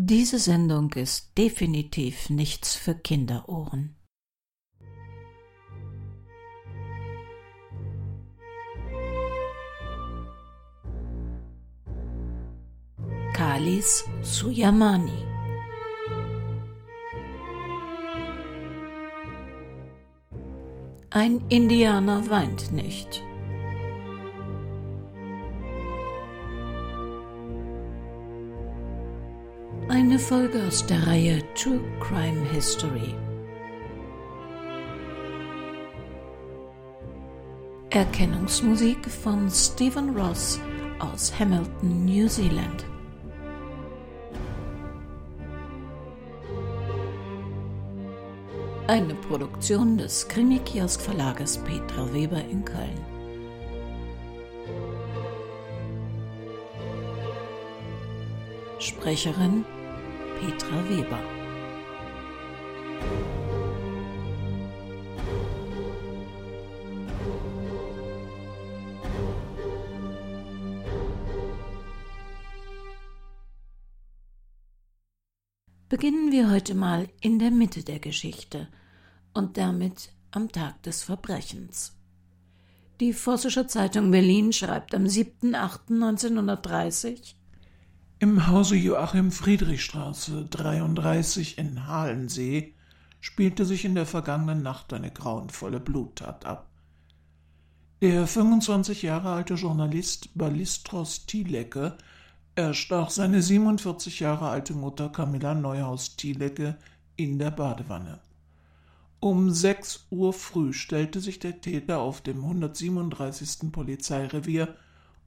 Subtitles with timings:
[0.00, 3.96] Diese Sendung ist definitiv nichts für Kinderohren.
[13.32, 15.10] Kalis Suyamani
[21.10, 23.24] Ein Indianer weint nicht.
[29.98, 33.16] Eine Folge aus der Reihe True Crime History.
[37.90, 40.60] Erkennungsmusik von Stephen Ross
[41.00, 42.84] aus Hamilton, New Zealand.
[48.86, 53.04] Eine Produktion des Krimi-Kiosk Verlages Petra Weber in Köln.
[58.78, 59.64] Sprecherin
[60.40, 61.20] Petra Weber.
[75.88, 78.68] Beginnen wir heute mal in der Mitte der Geschichte
[79.34, 81.96] und damit am Tag des Verbrechens.
[83.00, 87.37] Die Vossische Zeitung Berlin schreibt am 7.8.1930
[88.20, 92.74] im Hause Joachim Friedrichstraße 33 in Halensee
[93.20, 96.66] spielte sich in der vergangenen Nacht eine grauenvolle Bluttat ab.
[98.00, 101.96] Der 25 Jahre alte Journalist Ballistros Thielecke
[102.56, 106.76] erstach seine 47 Jahre alte Mutter Camilla Neuhaus Thielecke
[107.16, 108.18] in der Badewanne.
[109.20, 113.72] Um 6 Uhr früh stellte sich der Täter auf dem 137.
[113.72, 114.76] Polizeirevier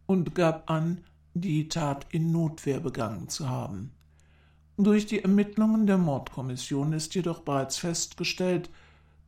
[0.06, 1.04] und gab an,
[1.34, 3.92] die Tat in Notwehr begangen zu haben.
[4.78, 8.70] Durch die Ermittlungen der Mordkommission ist jedoch bereits festgestellt,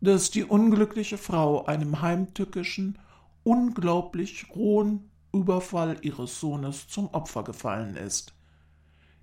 [0.01, 2.97] dass die unglückliche Frau einem heimtückischen,
[3.43, 8.33] unglaublich rohen Überfall ihres Sohnes zum Opfer gefallen ist.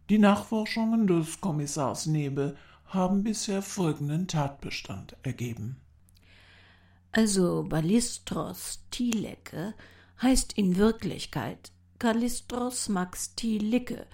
[0.08, 5.80] Die Nachforschungen des Kommissars Nebe haben bisher folgenden Tatbestand ergeben.
[7.12, 9.74] Also Ballistros Thielecke
[10.22, 14.06] heißt in Wirklichkeit Kallistros Max Thielicke.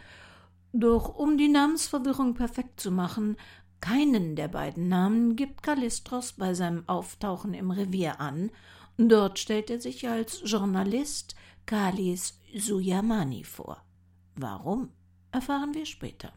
[0.72, 3.36] Doch um die Namensverwirrung perfekt zu machen,
[3.80, 8.50] keinen der beiden Namen gibt Kallistros bei seinem Auftauchen im Revier an.
[8.98, 13.80] Dort stellt er sich als Journalist Kalis Suyamani vor.
[14.34, 14.91] Warum,
[15.30, 16.32] erfahren wir später.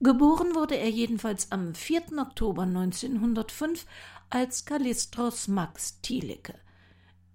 [0.00, 2.18] Geboren wurde er jedenfalls am 4.
[2.18, 3.86] Oktober 1905
[4.28, 6.60] als Kallistros Max Thielicke.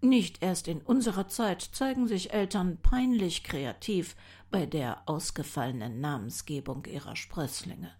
[0.01, 4.15] Nicht erst in unserer Zeit zeigen sich Eltern peinlich kreativ
[4.49, 7.91] bei der ausgefallenen Namensgebung ihrer Sprösslinge.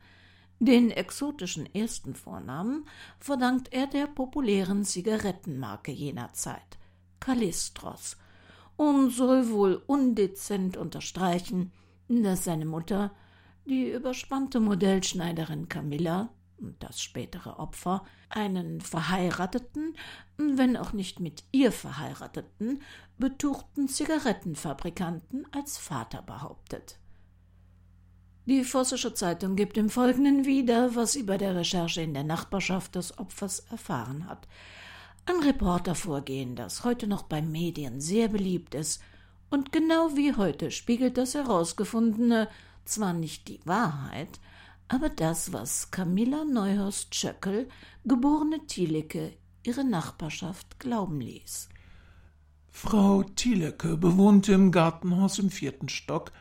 [0.59, 2.85] Den exotischen ersten Vornamen
[3.19, 6.79] verdankt er der populären Zigarettenmarke jener Zeit,
[7.19, 8.17] Kallistros,
[8.77, 11.71] und soll wohl undezent unterstreichen,
[12.07, 13.11] dass seine Mutter,
[13.65, 16.29] die überspannte Modellschneiderin Camilla,
[16.79, 19.95] das spätere Opfer, einen verheirateten,
[20.37, 22.81] wenn auch nicht mit ihr verheirateten,
[23.17, 26.97] betuchten Zigarettenfabrikanten als Vater behauptet.
[28.45, 32.95] Die Vossische Zeitung gibt im Folgenden wieder, was sie bei der Recherche in der Nachbarschaft
[32.95, 34.47] des Opfers erfahren hat.
[35.25, 39.01] Ein Reportervorgehen, das heute noch bei Medien sehr beliebt ist,
[39.51, 42.47] und genau wie heute spiegelt das Herausgefundene
[42.85, 44.39] zwar nicht die Wahrheit,
[44.93, 47.69] aber das, was Camilla Neuhaus-Tschöckel,
[48.03, 51.69] geborene Thielecke, ihre Nachbarschaft glauben ließ.
[52.71, 56.33] Frau Thielecke bewohnte im Gartenhaus im vierten Stock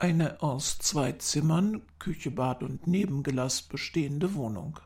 [0.00, 4.80] eine aus zwei Zimmern, Küche, Bad und Nebengelass bestehende Wohnung.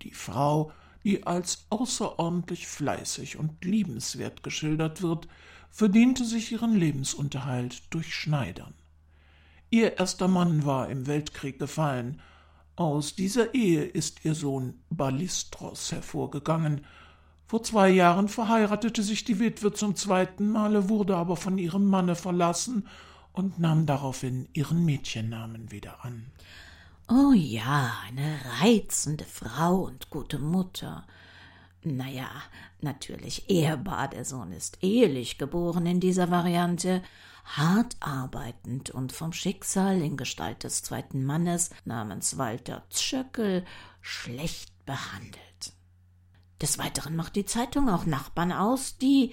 [0.00, 0.72] Die Frau,
[1.04, 5.28] die als außerordentlich fleißig und liebenswert geschildert wird,
[5.70, 8.72] verdiente sich ihren Lebensunterhalt durch Schneidern.
[9.72, 12.20] Ihr erster Mann war im Weltkrieg gefallen.
[12.76, 16.84] Aus dieser Ehe ist ihr Sohn Ballistros hervorgegangen.
[17.46, 22.16] Vor zwei Jahren verheiratete sich die Witwe zum zweiten Male, wurde aber von ihrem Manne
[22.16, 22.86] verlassen
[23.32, 26.26] und nahm daraufhin ihren Mädchennamen wieder an.
[27.08, 31.06] Oh ja, eine reizende Frau und gute Mutter.
[31.82, 32.28] Naja,
[32.82, 37.02] natürlich ehrbar, der Sohn ist ehelich geboren in dieser Variante,
[37.44, 43.64] hart arbeitend und vom Schicksal in Gestalt des zweiten Mannes namens Walter Zschöckel
[44.00, 45.72] schlecht behandelt.
[46.60, 49.32] Des Weiteren macht die Zeitung auch Nachbarn aus, die,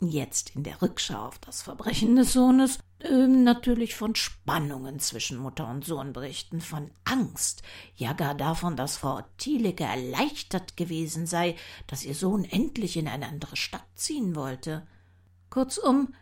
[0.00, 5.68] jetzt in der Rückschau auf das Verbrechen des Sohnes, ähm, natürlich von Spannungen zwischen Mutter
[5.68, 7.62] und Sohn berichten, von Angst,
[7.94, 11.56] ja gar davon, dass Frau Thielicke erleichtert gewesen sei,
[11.86, 14.86] dass ihr Sohn endlich in eine andere Stadt ziehen wollte.
[15.50, 16.14] Kurzum,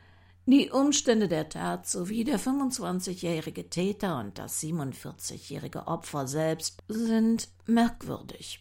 [0.47, 8.61] die Umstände der Tat sowie der 25-jährige Täter und das 47-jährige Opfer selbst sind merkwürdig.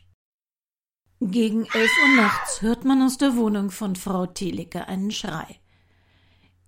[1.19, 5.59] Gegen elf Uhr nachts hört man aus der Wohnung von Frau Thielicke einen Schrei.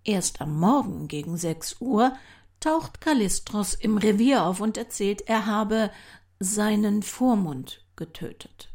[0.04, 2.16] Erst am Morgen gegen sechs Uhr
[2.60, 5.92] taucht Kallistros im Revier auf und erzählt, er habe
[6.40, 8.75] seinen Vormund getötet.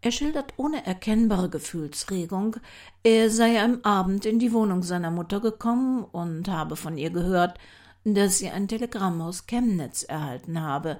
[0.00, 2.56] Er schildert ohne erkennbare Gefühlsregung,
[3.02, 7.58] er sei am Abend in die Wohnung seiner Mutter gekommen und habe von ihr gehört,
[8.04, 10.98] dass sie ein Telegramm aus Chemnitz erhalten habe,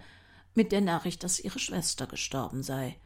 [0.55, 2.97] mit der Nachricht, dass ihre Schwester gestorben sei.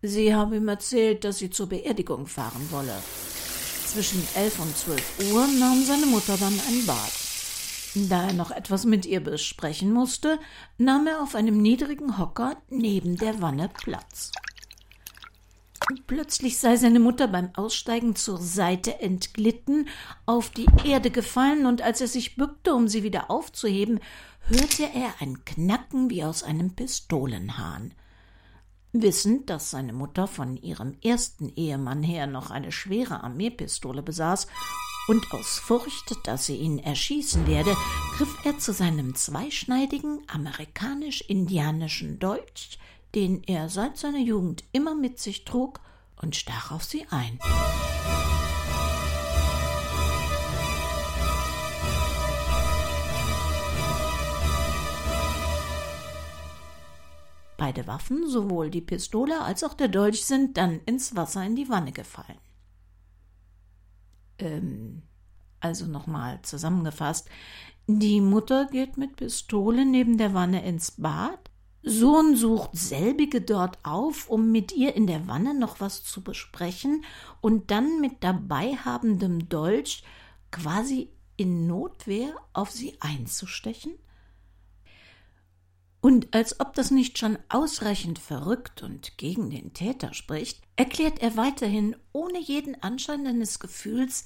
[0.00, 2.94] Sie habe ihm erzählt, dass sie zur Beerdigung fahren wolle.
[3.84, 8.08] Zwischen elf und zwölf Uhr nahm seine Mutter dann ein Bad.
[8.08, 10.38] Da er noch etwas mit ihr besprechen musste,
[10.76, 14.30] nahm er auf einem niedrigen Hocker neben der Wanne Platz.
[16.06, 19.88] Plötzlich sei seine Mutter beim Aussteigen zur Seite entglitten,
[20.26, 24.00] auf die Erde gefallen, und als er sich bückte, um sie wieder aufzuheben,
[24.42, 27.94] hörte er ein Knacken wie aus einem Pistolenhahn.
[28.92, 34.46] Wissend, dass seine Mutter von ihrem ersten Ehemann her noch eine schwere Armeepistole besaß
[35.08, 37.74] und aus Furcht, dass sie ihn erschießen werde,
[38.16, 42.78] griff er zu seinem zweischneidigen amerikanisch-indianischen Dolch,
[43.14, 45.80] den er seit seiner Jugend immer mit sich trug,
[46.20, 47.38] und stach auf sie ein.
[57.56, 61.68] Beide Waffen, sowohl die Pistole als auch der Dolch, sind dann ins Wasser in die
[61.68, 62.38] Wanne gefallen.
[64.38, 65.02] Ähm,
[65.58, 67.28] also nochmal zusammengefasst.
[67.88, 71.50] Die Mutter geht mit Pistole neben der Wanne ins Bad.
[71.88, 77.04] Sohn sucht selbige dort auf, um mit ihr in der Wanne noch was zu besprechen
[77.40, 80.04] und dann mit dabei habendem Dolch
[80.50, 83.92] quasi in Notwehr auf sie einzustechen?
[86.00, 91.36] Und als ob das nicht schon ausreichend verrückt und gegen den Täter spricht, erklärt er
[91.36, 94.24] weiterhin ohne jeden Anschein eines Gefühls,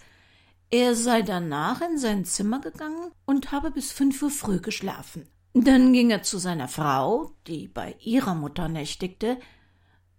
[0.70, 5.29] er sei danach in sein Zimmer gegangen und habe bis fünf Uhr früh geschlafen.
[5.54, 9.38] Dann ging er zu seiner Frau, die bei ihrer Mutter nächtigte.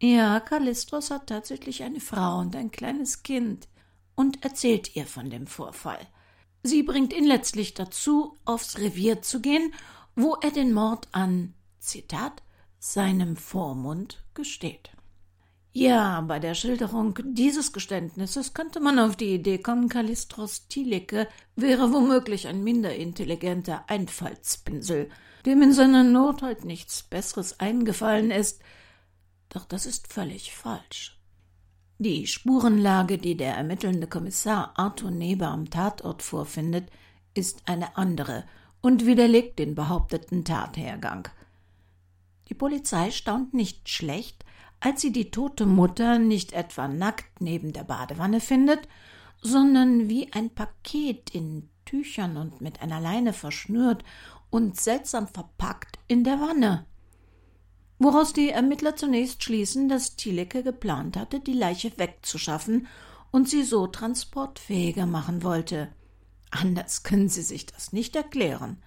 [0.01, 3.67] Ja, Kallistros hat tatsächlich eine Frau und ein kleines Kind
[4.15, 6.05] und erzählt ihr von dem Vorfall.
[6.61, 9.73] Sie bringt ihn letztlich dazu, aufs Revier zu gehen
[10.15, 12.43] wo er den Mord an, Zitat,
[12.79, 14.91] seinem Vormund gesteht.
[15.75, 21.91] Ja, bei der Schilderung dieses Geständnisses könnte man auf die Idee kommen, Kallistros Thielicke wäre
[21.91, 25.09] womöglich ein minder intelligenter Einfallspinsel,
[25.47, 28.61] dem in seiner Not halt nichts Besseres eingefallen ist.
[29.49, 31.19] Doch das ist völlig falsch.
[31.97, 36.91] Die Spurenlage, die der ermittelnde Kommissar Arthur Neber am Tatort vorfindet,
[37.33, 38.43] ist eine andere
[38.81, 41.29] und widerlegt den behaupteten Tathergang.
[42.49, 44.45] Die Polizei staunt nicht schlecht,
[44.83, 48.89] als sie die tote Mutter nicht etwa nackt neben der Badewanne findet,
[49.41, 54.03] sondern wie ein Paket in Tüchern und mit einer Leine verschnürt
[54.49, 56.85] und seltsam verpackt in der Wanne.
[57.97, 62.87] Woraus die Ermittler zunächst schließen, dass Thielecke geplant hatte, die Leiche wegzuschaffen
[63.31, 65.93] und sie so transportfähiger machen wollte.
[66.51, 68.83] Anders können Sie sich das nicht erklären.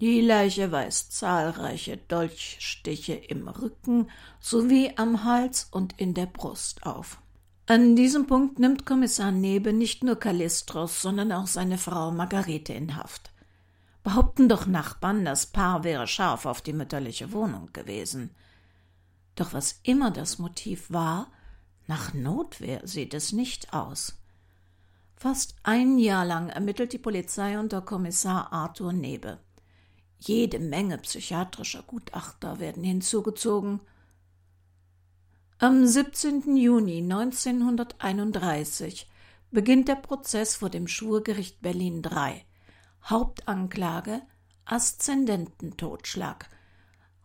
[0.00, 7.20] Die Leiche weist zahlreiche Dolchstiche im Rücken sowie am Hals und in der Brust auf.
[7.66, 12.96] An diesem Punkt nimmt Kommissar Nebe nicht nur Kallistros, sondern auch seine Frau Margarete in
[12.96, 13.32] Haft.
[14.04, 18.30] Behaupten doch Nachbarn, das Paar wäre scharf auf die mütterliche Wohnung gewesen.
[19.34, 21.26] Doch was immer das Motiv war,
[21.88, 24.16] nach Notwehr sieht es nicht aus.
[25.16, 29.40] Fast ein Jahr lang ermittelt die Polizei unter Kommissar Arthur Nebe.
[30.18, 33.80] Jede Menge psychiatrischer Gutachter werden hinzugezogen.
[35.58, 36.56] Am 17.
[36.56, 39.08] Juni 1931
[39.50, 42.44] beginnt der Prozess vor dem Schwurgericht Berlin III.
[43.04, 44.22] Hauptanklage
[44.64, 46.48] Aszendententotschlag.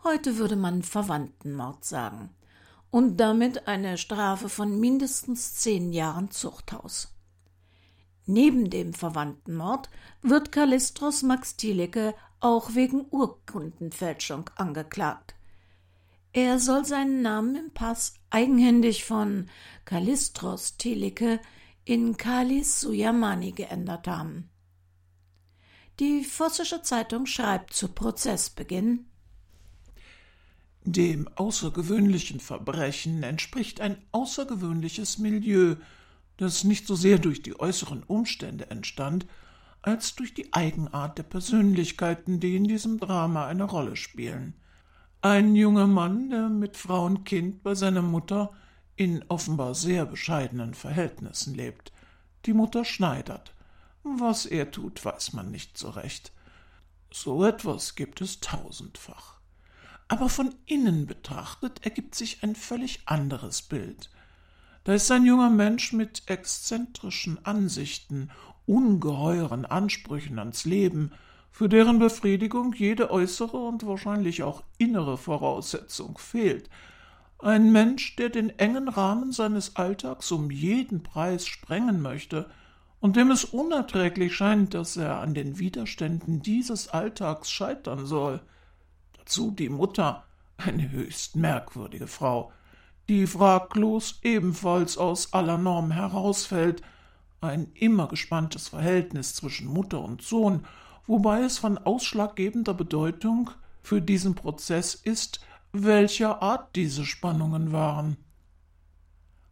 [0.04, 2.30] Heute würde man Verwandtenmord sagen.
[2.90, 7.14] Und damit eine Strafe von mindestens zehn Jahren Zuchthaus.
[8.26, 9.90] Neben dem Verwandtenmord
[10.22, 15.34] wird Kallistros Max Thielicke auch wegen Urkundenfälschung angeklagt.
[16.34, 19.50] Er soll seinen Namen im Pass eigenhändig von
[19.86, 21.40] Kallistros Thielicke
[21.86, 24.50] in Kalis Suyamani geändert haben.
[26.00, 29.06] Die Vossische Zeitung schreibt zu Prozessbeginn
[30.84, 35.76] Dem außergewöhnlichen Verbrechen entspricht ein außergewöhnliches Milieu,
[36.38, 39.28] das nicht so sehr durch die äußeren Umstände entstand,
[39.84, 44.56] als durch die Eigenart der Persönlichkeiten, die in diesem Drama eine Rolle spielen.
[45.22, 48.52] Ein junger Mann, der mit Frau und Kind bei seiner Mutter
[48.96, 51.92] in offenbar sehr bescheidenen Verhältnissen lebt.
[52.46, 53.54] Die Mutter schneidert.
[54.04, 56.32] Was er tut, weiß man nicht so recht.
[57.12, 59.40] So etwas gibt es tausendfach.
[60.08, 64.10] Aber von innen betrachtet ergibt sich ein völlig anderes Bild.
[64.84, 68.30] Da ist ein junger Mensch mit exzentrischen Ansichten,
[68.66, 71.12] ungeheuren Ansprüchen ans Leben,
[71.52, 76.70] für deren Befriedigung jede äußere und wahrscheinlich auch innere Voraussetzung fehlt,
[77.40, 82.50] ein Mensch, der den engen Rahmen seines Alltags um jeden Preis sprengen möchte
[83.02, 88.40] und dem es unerträglich scheint, dass er an den Widerständen dieses Alltags scheitern soll.
[89.18, 90.24] Dazu die Mutter,
[90.56, 92.54] eine höchst merkwürdige Frau,
[93.10, 96.82] die fraglos ebenfalls aus aller Norm herausfällt,
[97.44, 100.66] ein immer gespanntes Verhältnis zwischen Mutter und Sohn,
[101.06, 108.18] wobei es von ausschlaggebender Bedeutung für diesen Prozess ist, welcher Art diese Spannungen waren.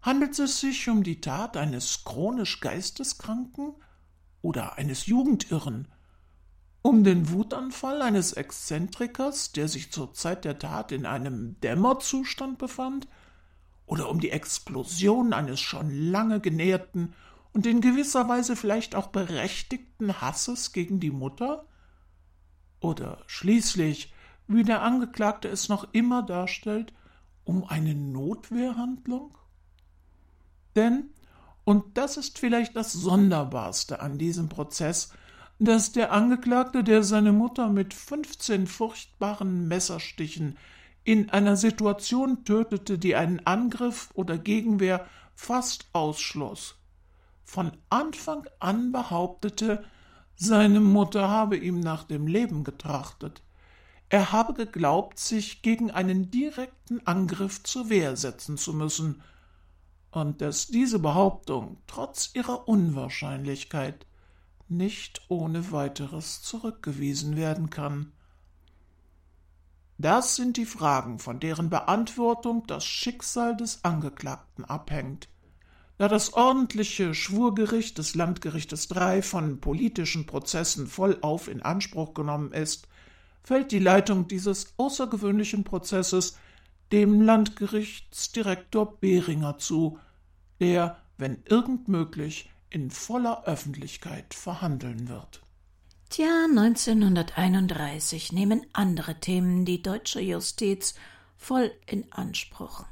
[0.01, 3.73] Handelt es sich um die Tat eines chronisch Geisteskranken
[4.41, 5.87] oder eines Jugendirren,
[6.81, 13.07] um den Wutanfall eines Exzentrikers, der sich zur Zeit der Tat in einem Dämmerzustand befand,
[13.85, 17.13] oder um die Explosion eines schon lange genährten
[17.53, 21.65] und in gewisser Weise vielleicht auch berechtigten Hasses gegen die Mutter?
[22.79, 24.13] Oder schließlich,
[24.47, 26.93] wie der Angeklagte es noch immer darstellt,
[27.43, 29.37] um eine Notwehrhandlung?
[30.75, 31.09] Denn,
[31.63, 35.13] und das ist vielleicht das Sonderbarste an diesem Prozess,
[35.59, 40.57] dass der Angeklagte, der seine Mutter mit fünfzehn furchtbaren Messerstichen
[41.03, 45.05] in einer Situation tötete, die einen Angriff oder Gegenwehr
[45.35, 46.75] fast ausschloss,
[47.51, 49.83] von Anfang an behauptete,
[50.37, 53.43] seine Mutter habe ihm nach dem Leben getrachtet.
[54.07, 59.21] Er habe geglaubt, sich gegen einen direkten Angriff zur Wehr setzen zu müssen,
[60.11, 64.05] und dass diese Behauptung trotz ihrer Unwahrscheinlichkeit
[64.69, 68.13] nicht ohne weiteres zurückgewiesen werden kann.
[69.97, 75.27] Das sind die Fragen, von deren Beantwortung das Schicksal des Angeklagten abhängt.
[76.01, 82.87] Da das ordentliche Schwurgericht des Landgerichtes III von politischen Prozessen vollauf in Anspruch genommen ist,
[83.43, 86.39] fällt die Leitung dieses außergewöhnlichen Prozesses
[86.91, 89.99] dem Landgerichtsdirektor Behringer zu,
[90.59, 95.43] der, wenn irgend möglich, in voller Öffentlichkeit verhandeln wird.
[96.09, 100.95] Tja, 1931 nehmen andere Themen die deutsche Justiz
[101.37, 102.85] voll in Anspruch.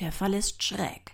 [0.00, 1.12] Der Fall ist schräg.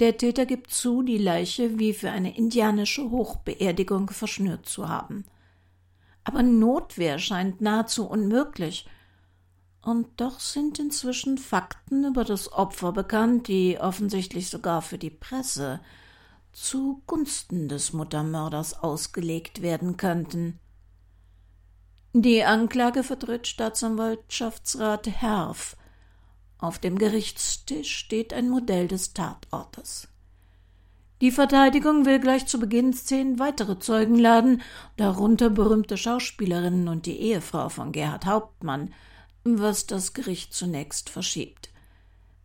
[0.00, 5.24] Der Täter gibt zu, die Leiche wie für eine indianische Hochbeerdigung verschnürt zu haben.
[6.22, 8.86] Aber Notwehr scheint nahezu unmöglich.
[9.82, 15.80] Und doch sind inzwischen Fakten über das Opfer bekannt, die offensichtlich sogar für die Presse
[16.52, 20.58] zugunsten des Muttermörders ausgelegt werden könnten.
[22.12, 25.76] Die Anklage vertritt Staatsanwaltschaftsrat Herf.
[26.58, 30.08] Auf dem Gerichtstisch steht ein Modell des Tatortes.
[31.20, 34.62] Die Verteidigung will gleich zu Beginn zehn weitere Zeugen laden,
[34.96, 38.92] darunter berühmte Schauspielerinnen und die Ehefrau von Gerhard Hauptmann,
[39.42, 41.70] was das Gericht zunächst verschiebt.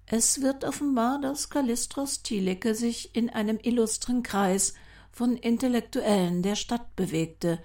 [0.05, 4.73] Es wird offenbar, dass Kallistros Thielecke sich in einem illustren Kreis
[5.11, 7.59] von Intellektuellen der Stadt bewegte,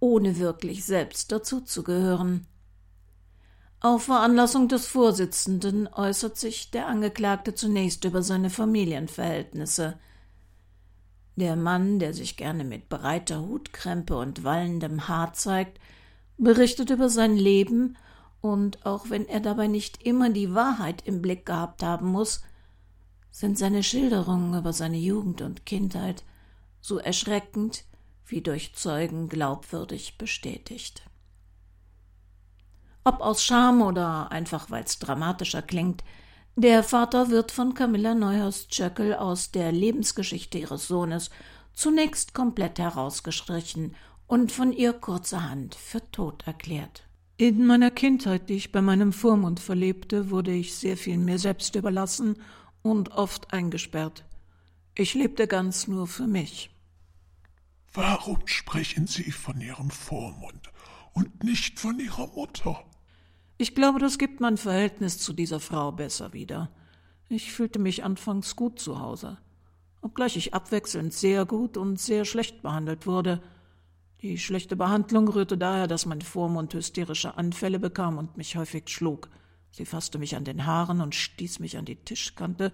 [0.00, 2.46] ohne wirklich selbst dazuzugehören.
[3.80, 10.00] Auf Veranlassung des Vorsitzenden äußert sich der Angeklagte zunächst über seine Familienverhältnisse.
[11.36, 15.78] Der Mann, der sich gerne mit breiter Hutkrempe und wallendem Haar zeigt,
[16.38, 17.96] berichtet über sein Leben
[18.40, 22.42] und auch wenn er dabei nicht immer die Wahrheit im Blick gehabt haben muss,
[23.30, 26.24] sind seine Schilderungen über seine Jugend und Kindheit
[26.80, 27.84] so erschreckend
[28.26, 31.07] wie durch Zeugen glaubwürdig bestätigt.
[33.08, 36.04] Ob aus Scham oder einfach weil's dramatischer klingt,
[36.56, 41.30] der Vater wird von Camilla Neuhaus-Tschöckel aus der Lebensgeschichte ihres Sohnes
[41.72, 43.94] zunächst komplett herausgestrichen
[44.26, 47.08] und von ihr kurzerhand für tot erklärt.
[47.38, 51.76] In meiner Kindheit, die ich bei meinem Vormund verlebte, wurde ich sehr viel mir selbst
[51.76, 52.36] überlassen
[52.82, 54.26] und oft eingesperrt.
[54.94, 56.68] Ich lebte ganz nur für mich.
[57.94, 60.70] Warum sprechen Sie von Ihrem Vormund
[61.14, 62.84] und nicht von Ihrer Mutter?
[63.60, 66.70] Ich glaube, das gibt mein Verhältnis zu dieser Frau besser wieder.
[67.28, 69.36] Ich fühlte mich anfangs gut zu Hause,
[70.00, 73.42] obgleich ich abwechselnd sehr gut und sehr schlecht behandelt wurde.
[74.22, 79.28] Die schlechte Behandlung rührte daher, dass mein Vormund hysterische Anfälle bekam und mich häufig schlug.
[79.72, 82.72] Sie fasste mich an den Haaren und stieß mich an die Tischkante.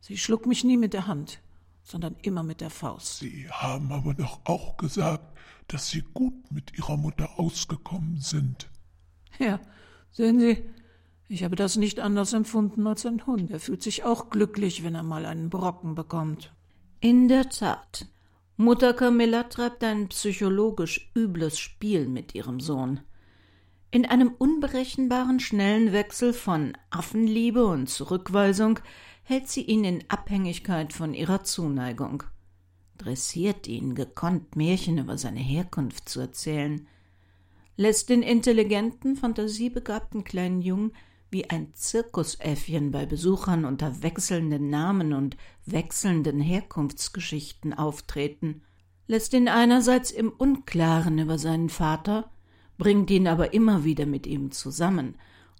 [0.00, 1.40] Sie schlug mich nie mit der Hand,
[1.84, 3.20] sondern immer mit der Faust.
[3.20, 8.68] Sie haben aber doch auch gesagt, dass Sie gut mit Ihrer Mutter ausgekommen sind.
[9.38, 9.60] Ja,
[10.10, 10.64] sehen Sie,
[11.28, 13.50] ich habe das nicht anders empfunden als ein Hund.
[13.50, 16.52] Er fühlt sich auch glücklich, wenn er mal einen Brocken bekommt.
[17.00, 18.06] In der Tat.
[18.56, 23.00] Mutter Camilla treibt ein psychologisch übles Spiel mit ihrem Sohn.
[23.90, 28.80] In einem unberechenbaren schnellen Wechsel von Affenliebe und Zurückweisung
[29.22, 32.22] hält sie ihn in Abhängigkeit von ihrer Zuneigung,
[32.96, 36.86] dressiert ihn gekonnt Märchen über seine Herkunft zu erzählen,
[37.78, 40.92] lässt den intelligenten, fantasiebegabten kleinen Jungen
[41.30, 48.62] wie ein Zirkusäffchen bei Besuchern unter wechselnden Namen und wechselnden Herkunftsgeschichten auftreten,
[49.06, 52.32] lässt ihn einerseits im Unklaren über seinen Vater,
[52.78, 55.16] bringt ihn aber immer wieder mit ihm zusammen,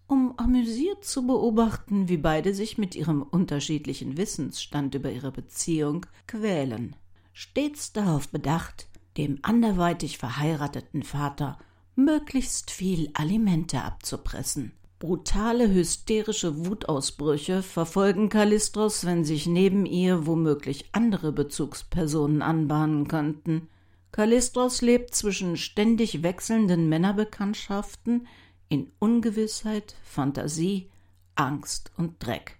[0.08, 6.96] um amüsiert zu beobachten, wie beide sich mit ihrem unterschiedlichen Wissensstand über ihre Beziehung quälen,
[7.32, 11.58] stets darauf bedacht, dem anderweitig verheirateten Vater
[11.98, 14.72] möglichst viel Alimente abzupressen.
[15.00, 23.68] Brutale hysterische Wutausbrüche verfolgen Kallistros, wenn sich neben ihr womöglich andere Bezugspersonen anbahnen könnten,
[24.12, 28.26] Kallistros lebt zwischen ständig wechselnden Männerbekanntschaften
[28.68, 30.90] in Ungewissheit, Fantasie,
[31.34, 32.58] Angst und Dreck,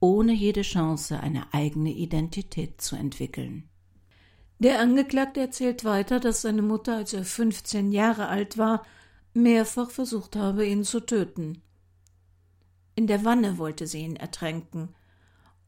[0.00, 3.68] ohne jede Chance, eine eigene Identität zu entwickeln.
[4.58, 8.86] Der Angeklagte erzählt weiter, dass seine Mutter, als er 15 Jahre alt war,
[9.34, 11.60] mehrfach versucht habe, ihn zu töten.
[12.94, 14.94] In der Wanne wollte sie ihn ertränken,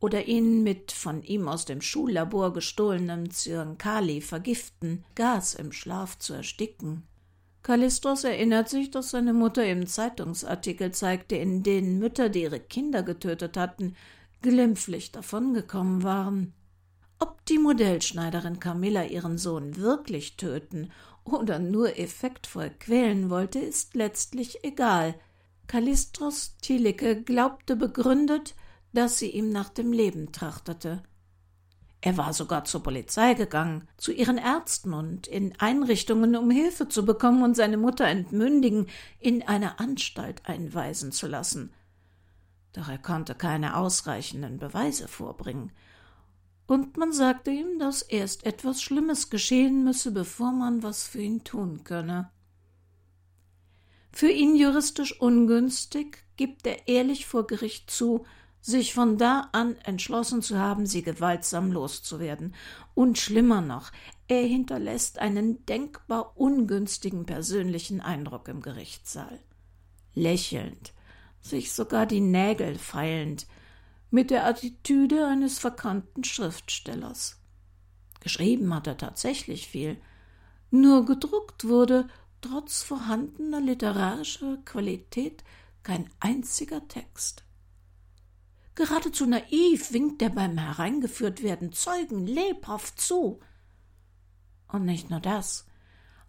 [0.00, 6.34] oder ihn mit von ihm aus dem Schullabor gestohlenem Zyankali vergiften, Gas im Schlaf zu
[6.34, 7.02] ersticken.
[7.62, 13.02] Kallistros erinnert sich, dass seine Mutter im Zeitungsartikel zeigte, in denen Mütter, die ihre Kinder
[13.02, 13.94] getötet hatten,
[14.40, 16.54] glimpflich davongekommen waren.
[17.18, 20.90] Ob die Modellschneiderin Camilla ihren Sohn wirklich töten
[21.24, 25.14] oder nur effektvoll quälen wollte, ist letztlich egal.
[25.66, 28.54] Kallistros Thielicke glaubte begründet,
[28.92, 31.02] dass sie ihm nach dem Leben trachtete.
[32.00, 37.04] Er war sogar zur Polizei gegangen, zu ihren Ärzten und in Einrichtungen, um Hilfe zu
[37.04, 38.86] bekommen und seine Mutter entmündigen,
[39.18, 41.72] in eine Anstalt einweisen zu lassen.
[42.72, 45.72] Doch er konnte keine ausreichenden Beweise vorbringen,
[46.68, 51.42] und man sagte ihm, dass erst etwas Schlimmes geschehen müsse, bevor man was für ihn
[51.42, 52.30] tun könne.
[54.12, 58.26] Für ihn juristisch ungünstig gibt er ehrlich vor Gericht zu,
[58.60, 62.54] sich von da an entschlossen zu haben, sie gewaltsam loszuwerden.
[62.94, 63.90] Und schlimmer noch,
[64.26, 69.40] er hinterlässt einen denkbar ungünstigen persönlichen Eindruck im Gerichtssaal.
[70.14, 70.92] Lächelnd,
[71.40, 73.46] sich sogar die Nägel feilend,
[74.10, 77.40] mit der Attitüde eines verkannten Schriftstellers.
[78.20, 80.00] Geschrieben hat er tatsächlich viel,
[80.70, 82.08] nur gedruckt wurde,
[82.40, 85.44] trotz vorhandener literarischer Qualität,
[85.82, 87.44] kein einziger Text.
[88.74, 93.40] Geradezu naiv winkt er beim Hereingeführtwerden Zeugen lebhaft zu.
[94.68, 95.66] Und nicht nur das,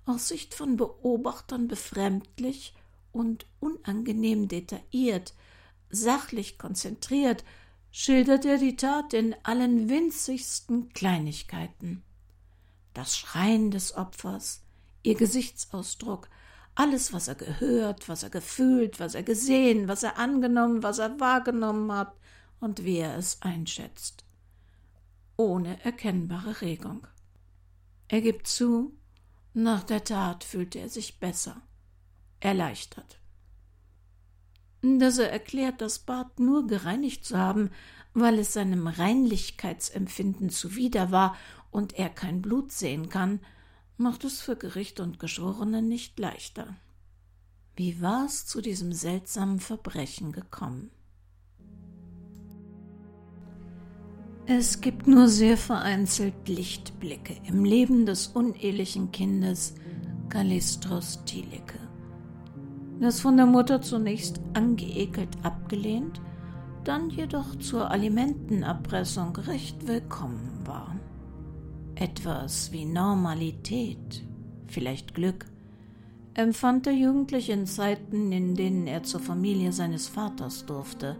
[0.06, 2.74] aus Sicht von Beobachtern befremdlich
[3.12, 5.34] und unangenehm detailliert,
[5.90, 7.44] sachlich konzentriert,
[7.92, 12.04] schildert er die Tat in allen winzigsten Kleinigkeiten.
[12.94, 14.62] Das Schreien des Opfers,
[15.04, 16.30] ihr Gesichtsausdruck,
[16.76, 21.20] alles, was er gehört, was er gefühlt, was er gesehen, was er angenommen, was er
[21.20, 22.14] wahrgenommen hat,
[22.60, 24.26] und wie er es einschätzt,
[25.38, 27.08] ohne erkennbare Regung.
[28.08, 28.94] Er gibt zu,
[29.54, 31.62] nach der Tat fühlte er sich besser,
[32.40, 33.19] erleichtert.
[34.82, 37.70] Dass er erklärt, das Bad nur gereinigt zu haben,
[38.14, 41.36] weil es seinem Reinlichkeitsempfinden zuwider war
[41.72, 43.40] und er kein Blut sehen kann,
[43.98, 46.76] macht es für Gericht und Geschworene nicht leichter.
[47.76, 50.92] Wie war es zu diesem seltsamen Verbrechen gekommen?
[54.46, 59.76] Es gibt nur sehr vereinzelt Lichtblicke im Leben des unehelichen Kindes
[60.30, 61.80] Kallistros Thielicke,
[63.00, 66.22] das von der Mutter zunächst angeekelt abgelehnt,
[66.84, 70.96] dann jedoch zur Alimentenerpressung recht willkommen war.
[71.96, 74.24] Etwas wie Normalität,
[74.68, 75.46] vielleicht Glück,
[76.34, 81.18] empfand der Jugendliche in Zeiten, in denen er zur Familie seines Vaters durfte,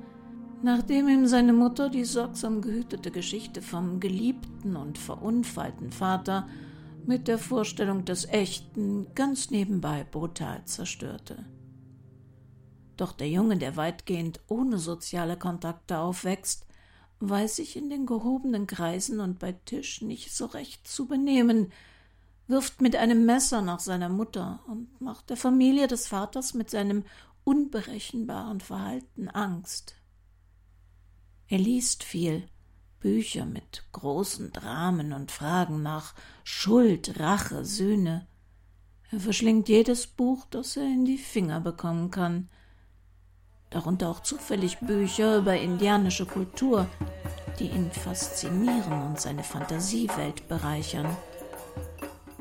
[0.62, 6.48] nachdem ihm seine Mutter die sorgsam gehütete Geschichte vom geliebten und verunfallten Vater
[7.06, 11.46] mit der Vorstellung des Echten ganz nebenbei brutal zerstörte.
[13.00, 16.66] Doch der Junge, der weitgehend ohne soziale Kontakte aufwächst,
[17.22, 21.72] weiß sich in den gehobenen Kreisen und bei Tisch nicht so recht zu benehmen,
[22.48, 27.06] wirft mit einem Messer nach seiner Mutter und macht der Familie des Vaters mit seinem
[27.46, 29.96] unberechenbaren Verhalten Angst.
[31.48, 32.50] Er liest viel,
[33.00, 38.28] Bücher mit großen Dramen und Fragen nach Schuld, Rache, Sühne.
[39.10, 42.50] Er verschlingt jedes Buch, das er in die Finger bekommen kann,
[43.70, 46.88] darunter auch zufällig Bücher über indianische Kultur,
[47.60, 51.16] die ihn faszinieren und seine Fantasiewelt bereichern.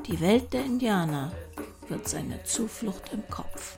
[0.07, 1.31] Die Welt der Indianer
[1.87, 3.77] wird seine Zuflucht im Kopf.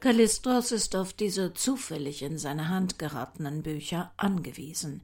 [0.00, 5.02] Kallistros ist auf diese zufällig in seine Hand geratenen Bücher angewiesen,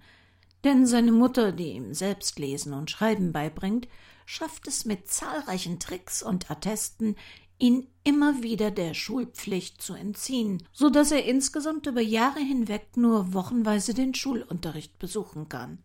[0.64, 3.88] denn seine Mutter, die ihm selbst Lesen und Schreiben beibringt,
[4.24, 7.14] schafft es mit zahlreichen Tricks und Attesten,
[7.58, 13.32] ihn immer wieder der Schulpflicht zu entziehen, so dass er insgesamt über Jahre hinweg nur
[13.32, 15.82] wochenweise den Schulunterricht besuchen kann.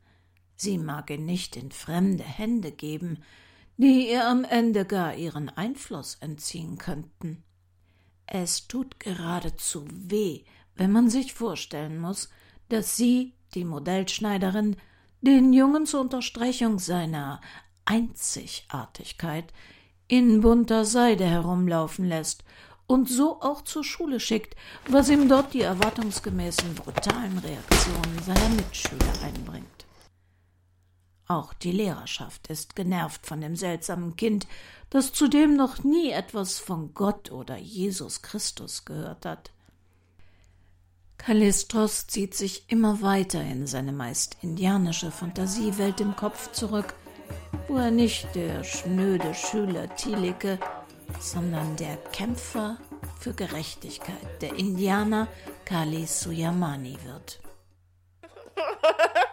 [0.56, 3.24] Sie mag ihn nicht in fremde Hände geben,
[3.78, 7.44] die ihr am Ende gar ihren Einfluss entziehen könnten.
[8.28, 10.44] Es tut geradezu weh,
[10.76, 12.30] wenn man sich vorstellen muss,
[12.70, 14.78] dass sie, die Modellschneiderin,
[15.22, 17.42] den Jungen zur Unterstreichung seiner
[17.86, 19.52] Einzigartigkeit
[20.12, 22.44] in bunter Seide herumlaufen lässt
[22.86, 24.58] und so auch zur Schule schickt,
[24.90, 29.86] was ihm dort die erwartungsgemäßen brutalen Reaktionen seiner Mitschüler einbringt.
[31.30, 34.48] Auch die Lehrerschaft ist genervt von dem seltsamen Kind,
[34.90, 39.52] das zudem noch nie etwas von Gott oder Jesus Christus gehört hat.
[41.18, 46.96] Kallistros zieht sich immer weiter in seine meist indianische Fantasiewelt im Kopf zurück
[47.72, 50.60] wo er nicht der schnöde Schüler Thielicke,
[51.22, 52.78] sondern der Kämpfer
[53.18, 55.30] für Gerechtigkeit, der Indianer
[55.64, 57.40] Kali Suyamani wird.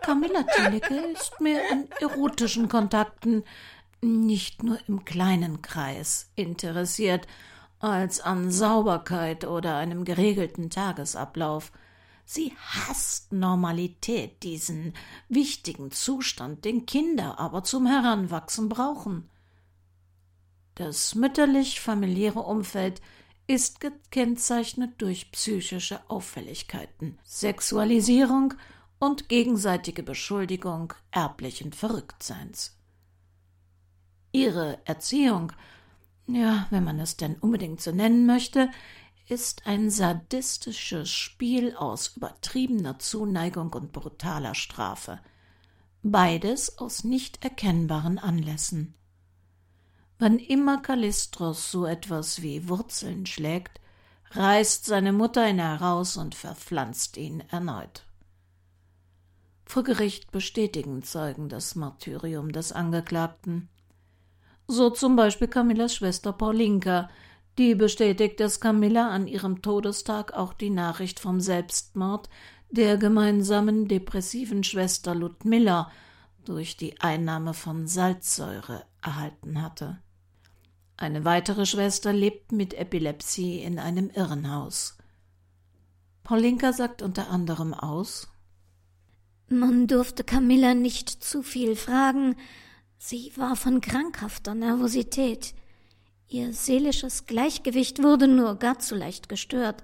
[0.03, 3.43] Camilla Thielicke ist mehr in erotischen Kontakten,
[4.01, 7.27] nicht nur im kleinen Kreis interessiert,
[7.81, 11.73] als an Sauberkeit oder einem geregelten Tagesablauf–
[12.31, 14.93] Sie hasst Normalität, diesen
[15.31, 19.31] wichtigen Zustand, den Kinder aber zum Heranwachsen brauchen.
[20.75, 23.01] Das mütterlich-familiäre Umfeld
[23.47, 28.53] ist gekennzeichnet durch psychische Auffälligkeiten, Sexualisierung
[28.99, 32.77] und gegenseitige Beschuldigung erblichen Verrücktseins.
[34.33, 35.51] Ihre Erziehung,
[36.27, 38.71] ja, wenn man es denn unbedingt so nennen möchte,
[39.29, 45.21] ist ein sadistisches Spiel aus übertriebener Zuneigung und brutaler Strafe,
[46.03, 48.95] beides aus nicht erkennbaren Anlässen.
[50.19, 53.81] Wann immer Kallistros so etwas wie Wurzeln schlägt,
[54.31, 58.05] reißt seine Mutter ihn heraus und verpflanzt ihn erneut.
[59.65, 63.69] Vor Gericht bestätigen Zeugen das Martyrium des Angeklagten.
[64.67, 67.11] So zum Beispiel Camillas Schwester Paulinka,
[67.59, 72.29] die bestätigt, dass Camilla an ihrem Todestag auch die Nachricht vom Selbstmord
[72.71, 75.91] der gemeinsamen depressiven Schwester Ludmilla
[76.45, 79.99] durch die Einnahme von Salzsäure erhalten hatte.
[80.97, 84.97] Eine weitere Schwester lebt mit Epilepsie in einem Irrenhaus.
[86.25, 88.29] Paulinka sagt unter anderem aus
[89.49, 92.37] Man durfte Camilla nicht zu viel fragen,
[92.99, 95.55] sie war von krankhafter Nervosität.
[96.31, 99.83] Ihr seelisches Gleichgewicht wurde nur gar zu leicht gestört.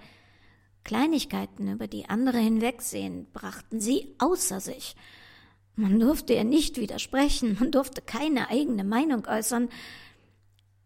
[0.85, 4.94] Kleinigkeiten, über die andere hinwegsehen, brachten sie außer sich.
[5.74, 9.70] Man durfte ihr nicht widersprechen, man durfte keine eigene Meinung äußern.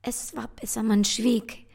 [0.01, 1.67] Es war besser, man schwieg.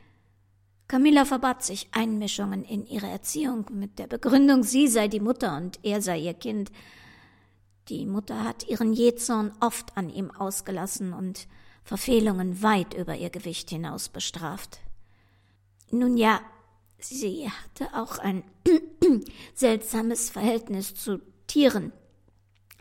[0.88, 5.80] Camilla verbat sich Einmischungen in ihre Erziehung mit der Begründung, sie sei die Mutter und
[5.84, 6.72] er sei ihr Kind.
[7.90, 11.48] Die Mutter hat ihren Jähzorn oft an ihm ausgelassen und
[11.84, 14.80] Verfehlungen weit über ihr Gewicht hinaus bestraft.
[15.92, 16.42] Nun ja,
[16.98, 18.44] sie hatte auch ein
[19.54, 21.92] seltsames Verhältnis zu Tieren,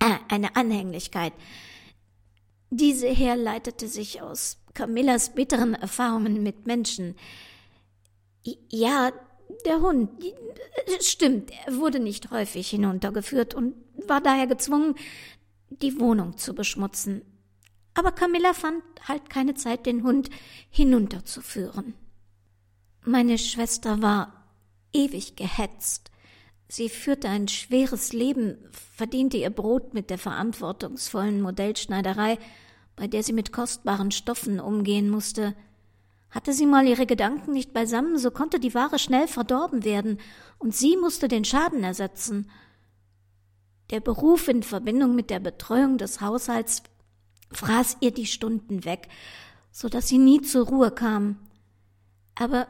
[0.00, 1.32] äh, eine Anhänglichkeit.
[2.70, 7.16] Diese herleitete sich aus Camillas bitteren Erfahrungen mit Menschen.
[8.70, 9.12] Ja,
[9.66, 10.10] der Hund,
[11.00, 13.74] stimmt, er wurde nicht häufig hinuntergeführt und
[14.06, 14.94] war daher gezwungen,
[15.68, 17.22] die Wohnung zu beschmutzen.
[17.94, 20.30] Aber Camilla fand halt keine Zeit, den Hund
[20.70, 21.94] hinunterzuführen.
[23.04, 24.44] Meine Schwester war
[24.92, 26.10] ewig gehetzt.
[26.68, 32.38] Sie führte ein schweres Leben, verdiente ihr Brot mit der verantwortungsvollen Modellschneiderei,
[32.96, 35.54] bei der sie mit kostbaren Stoffen umgehen musste.
[36.30, 40.18] Hatte sie mal ihre Gedanken nicht beisammen, so konnte die Ware schnell verdorben werden,
[40.58, 42.50] und sie musste den Schaden ersetzen.
[43.90, 46.82] Der Beruf in Verbindung mit der Betreuung des Haushalts
[47.52, 49.08] fraß ihr die Stunden weg,
[49.70, 51.36] so dass sie nie zur Ruhe kam.
[52.34, 52.66] Aber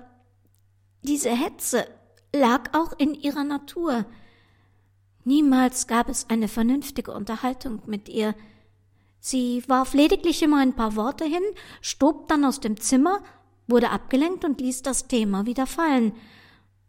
[1.02, 1.86] diese Hetze
[2.34, 4.04] lag auch in ihrer Natur.
[5.24, 8.34] Niemals gab es eine vernünftige Unterhaltung mit ihr.
[9.20, 11.42] Sie warf lediglich immer ein paar Worte hin,
[11.80, 13.22] stob dann aus dem Zimmer,
[13.68, 16.12] wurde abgelenkt und ließ das Thema wieder fallen.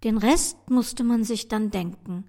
[0.04, 2.26] Den Rest musste man sich dann denken.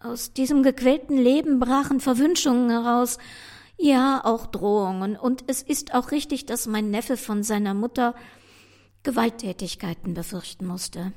[0.00, 3.18] Aus diesem gequälten Leben brachen Verwünschungen heraus,
[3.82, 8.14] ja auch Drohungen, und es ist auch richtig, dass mein Neffe von seiner Mutter
[9.02, 11.12] Gewalttätigkeiten befürchten musste.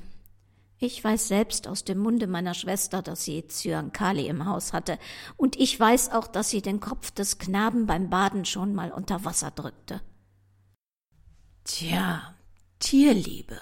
[0.78, 4.98] Ich weiß selbst aus dem Munde meiner Schwester, dass sie Zyankali im Haus hatte,
[5.36, 9.24] und ich weiß auch, dass sie den Kopf des Knaben beim Baden schon mal unter
[9.24, 10.02] Wasser drückte.
[11.64, 12.34] Tja,
[12.78, 13.58] Tierliebe.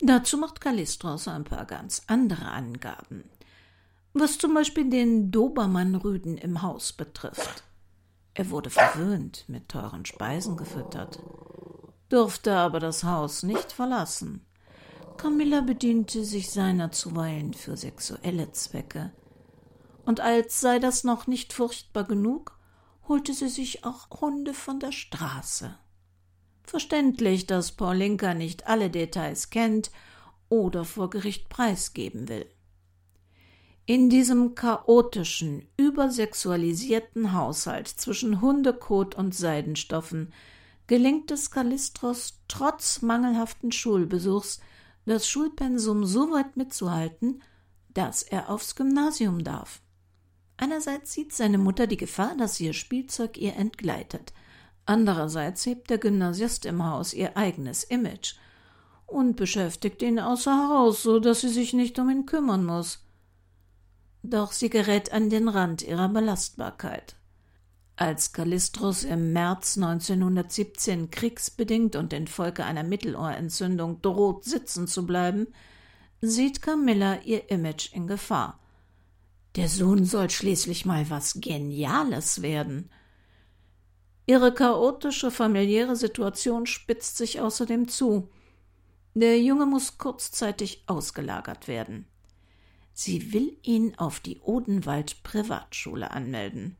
[0.00, 3.24] Dazu macht Kalistros ein paar ganz andere Angaben.
[4.12, 7.64] Was zum Beispiel den Dobermann-Rüden im Haus betrifft.
[8.34, 11.18] Er wurde verwöhnt, mit teuren Speisen gefüttert,
[12.08, 14.46] durfte aber das Haus nicht verlassen.
[15.18, 19.12] Camilla bediente sich seiner zuweilen für sexuelle Zwecke.
[20.04, 22.58] Und als sei das noch nicht furchtbar genug,
[23.06, 25.74] holte sie sich auch Hunde von der Straße.
[26.64, 29.90] Verständlich, dass Paulinka nicht alle Details kennt
[30.48, 32.46] oder vor Gericht preisgeben will.
[33.84, 40.32] In diesem chaotischen, übersexualisierten Haushalt zwischen Hundekot und Seidenstoffen
[40.86, 44.60] gelingt es Kalistros trotz mangelhaften Schulbesuchs,
[45.04, 47.42] das Schulpensum so weit mitzuhalten,
[47.92, 49.82] dass er aufs Gymnasium darf.
[50.56, 54.32] Einerseits sieht seine Mutter die Gefahr, dass ihr Spielzeug ihr entgleitet.
[54.86, 58.36] Andererseits hebt der Gymnasiast im Haus ihr eigenes Image
[59.06, 63.04] und beschäftigt ihn außer Haus, so dass sie sich nicht um ihn kümmern muss.
[64.22, 67.16] Doch sie gerät an den Rand ihrer Belastbarkeit.
[67.96, 75.48] Als Kallistros im März 1917 kriegsbedingt und infolge einer Mittelohrentzündung droht, sitzen zu bleiben,
[76.20, 78.58] sieht Camilla ihr Image in Gefahr.
[79.56, 82.90] Der Sohn soll schließlich mal was Geniales werden.
[84.26, 88.30] Ihre chaotische familiäre Situation spitzt sich außerdem zu.
[89.14, 92.06] Der Junge muss kurzzeitig ausgelagert werden.
[92.92, 96.76] Sie will ihn auf die Odenwald Privatschule anmelden.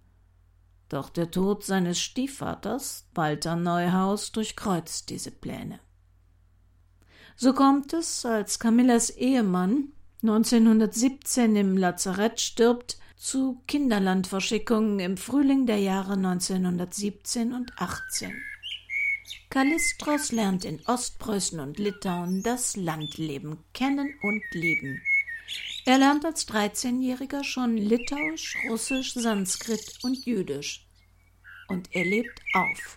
[0.88, 5.80] Doch der Tod seines Stiefvaters, Walter Neuhaus, durchkreuzt diese Pläne.
[7.34, 15.78] So kommt es, als Camillas Ehemann 1917 im Lazarett stirbt, zu Kinderlandverschickungen im Frühling der
[15.78, 18.32] Jahre 1917 und 18.
[19.48, 25.00] Kallistros lernt in Ostpreußen und Litauen das Landleben kennen und lieben.
[25.84, 30.86] Er lernt als 13-Jähriger schon Litauisch, Russisch, Sanskrit und Jüdisch.
[31.68, 32.96] Und er lebt auf.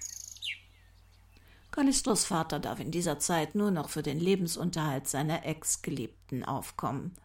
[1.71, 7.15] Kallistros Vater darf in dieser Zeit nur noch für den Lebensunterhalt seiner Ex-Geliebten aufkommen.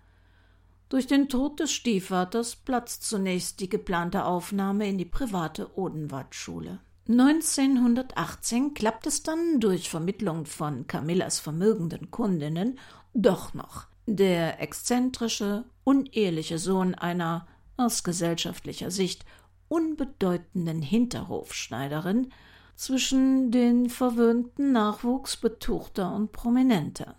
[0.89, 6.81] Durch den Tod des Stiefvaters platzt zunächst die geplante Aufnahme in die private Odenwaldschule.
[7.07, 12.79] 1918 klappt es dann durch Vermittlung von Camillas vermögenden Kundinnen
[13.13, 13.90] doch noch.
[14.07, 19.25] Der exzentrische, uneheliche Sohn einer, aus gesellschaftlicher Sicht,
[19.69, 22.33] unbedeutenden Hinterhofschneiderin
[22.77, 27.17] zwischen den verwöhnten Nachwuchs betuchter und prominenter.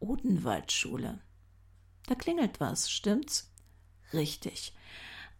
[0.00, 1.20] Odenwaldschule.
[2.06, 3.52] Da klingelt was, stimmt's?
[4.12, 4.74] Richtig.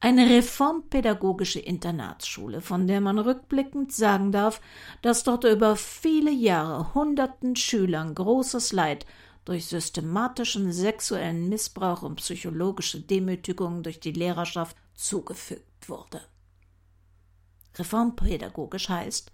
[0.01, 4.61] Eine reformpädagogische Internatsschule, von der man rückblickend sagen darf,
[5.01, 9.07] dass dort über viele Jahre hunderten Schülern großes Leid
[9.45, 16.21] durch systematischen sexuellen Missbrauch und psychologische Demütigung durch die Lehrerschaft zugefügt wurde.
[17.77, 19.33] Reformpädagogisch heißt,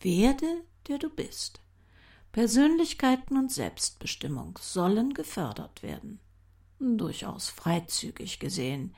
[0.00, 1.60] werde der du bist.
[2.32, 6.20] Persönlichkeiten und Selbstbestimmung sollen gefördert werden.
[6.78, 8.94] Durchaus freizügig gesehen.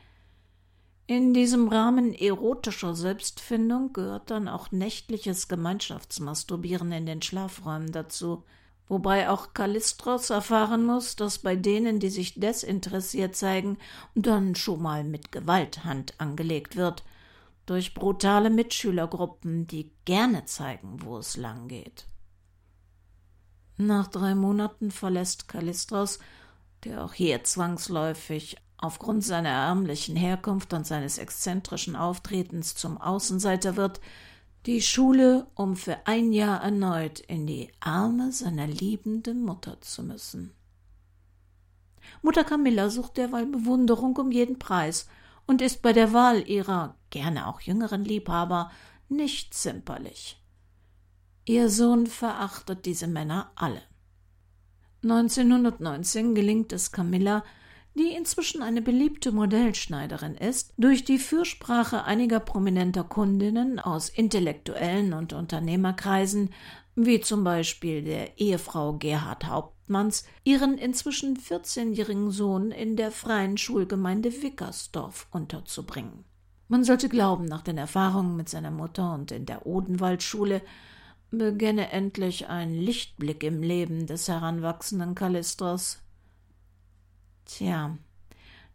[1.06, 8.42] In diesem Rahmen erotischer Selbstfindung gehört dann auch nächtliches Gemeinschaftsmasturbieren in den Schlafräumen dazu,
[8.88, 13.78] wobei auch Kallistros erfahren muss, dass bei denen, die sich desinteressiert zeigen,
[14.14, 17.04] dann schon mal mit Gewalt Hand angelegt wird,
[17.66, 22.06] durch brutale Mitschülergruppen, die gerne zeigen, wo es lang geht.
[23.76, 26.20] Nach drei Monaten verlässt Kallistros,
[26.84, 34.00] der auch hier zwangsläufig aufgrund seiner ärmlichen Herkunft und seines exzentrischen Auftretens zum Außenseiter wird,
[34.66, 40.52] die Schule, um für ein Jahr erneut in die Arme seiner liebenden Mutter zu müssen.
[42.20, 45.08] Mutter Camilla sucht derweil Bewunderung um jeden Preis
[45.46, 48.72] und ist bei der Wahl ihrer gerne auch jüngeren Liebhaber
[49.08, 50.42] nicht zimperlich.
[51.44, 53.82] Ihr Sohn verachtet diese Männer alle.
[55.04, 57.44] 1919 gelingt es Camilla,
[57.98, 65.32] die inzwischen eine beliebte Modellschneiderin ist, durch die Fürsprache einiger prominenter Kundinnen aus intellektuellen und
[65.32, 66.50] Unternehmerkreisen,
[66.94, 74.42] wie zum Beispiel der Ehefrau Gerhard Hauptmanns, ihren inzwischen 14-jährigen Sohn in der freien Schulgemeinde
[74.42, 76.24] Wickersdorf unterzubringen.
[76.68, 80.62] Man sollte glauben, nach den Erfahrungen mit seiner Mutter und in der Odenwaldschule
[81.30, 86.02] beginne endlich ein Lichtblick im Leben des heranwachsenden Kallistros.
[87.46, 87.96] Tja,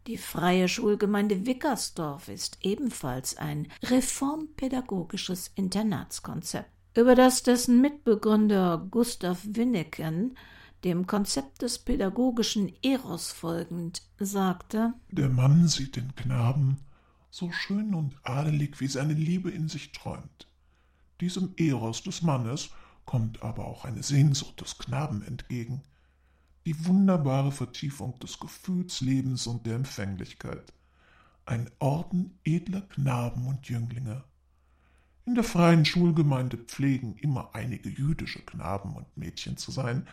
[0.06, 10.36] die freie Schulgemeinde Wickersdorf ist ebenfalls ein reformpädagogisches Internatskonzept, über das dessen Mitbegründer Gustav Winneken
[10.84, 16.78] dem Konzept des pädagogischen Eros folgend sagte Der Mann sieht den Knaben
[17.30, 20.48] so schön und adelig, wie seine Liebe in sich träumt.
[21.20, 22.70] Diesem Eros des Mannes
[23.04, 25.82] kommt aber auch eine Sehnsucht des Knaben entgegen,
[26.64, 30.72] die wunderbare Vertiefung des Gefühlslebens und der Empfänglichkeit,
[31.44, 34.24] ein Orden edler Knaben und Jünglinge.
[35.24, 40.06] In der freien Schulgemeinde pflegen immer einige jüdische Knaben und Mädchen zu sein,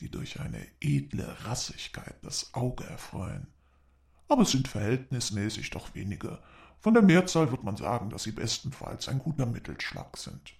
[0.00, 3.48] die durch eine edle Rassigkeit das Auge erfreuen.
[4.28, 6.38] Aber es sind verhältnismäßig doch wenige.
[6.80, 10.54] Von der Mehrzahl wird man sagen, dass sie bestenfalls ein guter Mittelschlag sind.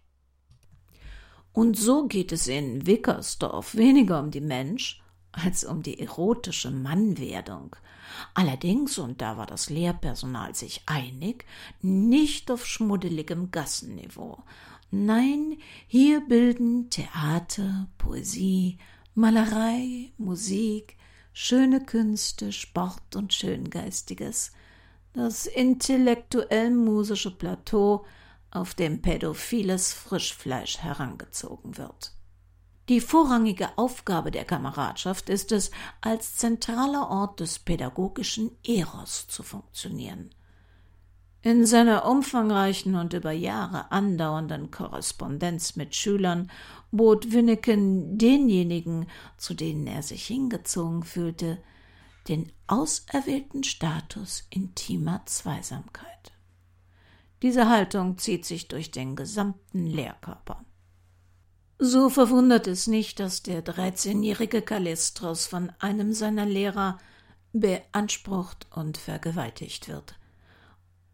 [1.52, 5.00] Und so geht es in Wickersdorf weniger um die Mensch
[5.32, 7.76] als um die erotische Mannwerdung.
[8.34, 11.44] Allerdings, und da war das Lehrpersonal sich einig,
[11.82, 14.42] nicht auf schmuddeligem Gassenniveau.
[14.90, 18.78] Nein, hier bilden Theater, Poesie,
[19.14, 20.96] Malerei, Musik,
[21.32, 24.52] schöne Künste, Sport und Schöngeistiges
[25.18, 28.06] das intellektuell-musische Plateau,
[28.50, 32.12] auf dem pädophiles Frischfleisch herangezogen wird.
[32.88, 35.70] Die vorrangige Aufgabe der Kameradschaft ist es,
[36.00, 40.30] als zentraler Ort des pädagogischen Eros zu funktionieren.
[41.42, 46.50] In seiner umfangreichen und über Jahre andauernden Korrespondenz mit Schülern
[46.90, 51.58] bot Winneken denjenigen, zu denen er sich hingezogen fühlte,
[52.26, 56.32] den auserwählten Status intimer Zweisamkeit.
[57.42, 60.64] Diese Haltung zieht sich durch den gesamten Lehrkörper.
[61.78, 66.98] So verwundert es nicht, dass der dreizehnjährige Kallistros von einem seiner Lehrer
[67.52, 70.16] beansprucht und vergewaltigt wird.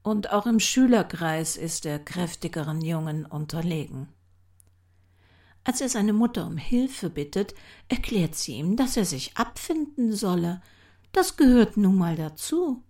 [0.02, 4.08] Und auch im Schülerkreis ist er kräftigeren Jungen unterlegen.
[5.64, 7.54] Als er seine Mutter um Hilfe bittet,
[7.88, 10.62] erklärt sie ihm, dass er sich abfinden solle.
[11.12, 12.82] Das gehört nun mal dazu.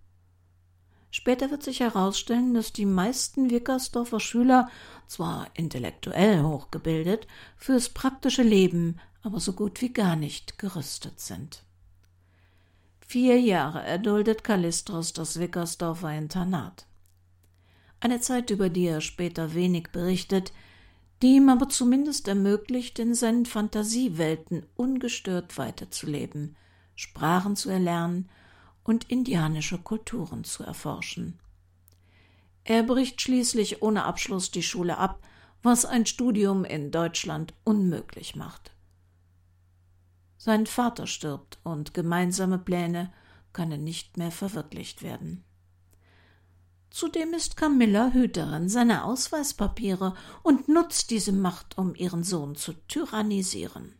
[1.15, 4.69] Später wird sich herausstellen, dass die meisten Wickersdorfer Schüler,
[5.07, 7.25] zwar intellektuell hochgebildet,
[7.55, 11.63] fürs praktische Leben aber so gut wie gar nicht gerüstet sind.
[12.99, 16.85] Vier Jahre erduldet Kallistros das Wickersdorfer Internat.
[18.01, 20.51] Eine Zeit, über die er später wenig berichtet,
[21.21, 26.57] die ihm aber zumindest ermöglicht, in seinen Fantasiewelten ungestört weiterzuleben,
[26.93, 28.29] Sprachen zu erlernen
[28.85, 31.37] und indianische Kulturen zu erforschen.
[32.63, 35.19] Er bricht schließlich ohne Abschluss die Schule ab,
[35.61, 38.71] was ein Studium in Deutschland unmöglich macht.
[40.37, 43.11] Sein Vater stirbt und gemeinsame Pläne
[43.51, 45.43] können nicht mehr verwirklicht werden.
[46.91, 53.95] Zudem ist Camilla Hüterin seiner Ausweispapiere und nutzt diese Macht, um ihren Sohn zu tyrannisieren.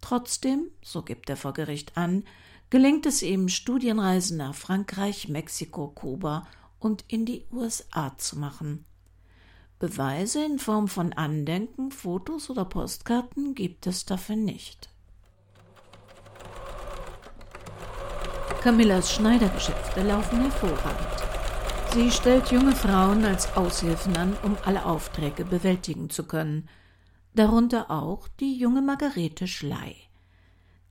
[0.00, 2.24] Trotzdem, so gibt er vor Gericht an,
[2.70, 6.46] gelingt es ihm, Studienreisen nach Frankreich, Mexiko, Kuba
[6.78, 8.84] und in die USA zu machen.
[9.78, 14.88] Beweise in Form von Andenken, Fotos oder Postkarten gibt es dafür nicht.
[18.62, 21.22] Camillas Schneidergeschäfte laufen hervorragend.
[21.92, 26.68] Sie stellt junge Frauen als Aushilfen an, um alle Aufträge bewältigen zu können,
[27.34, 30.05] darunter auch die junge Margarete Schley.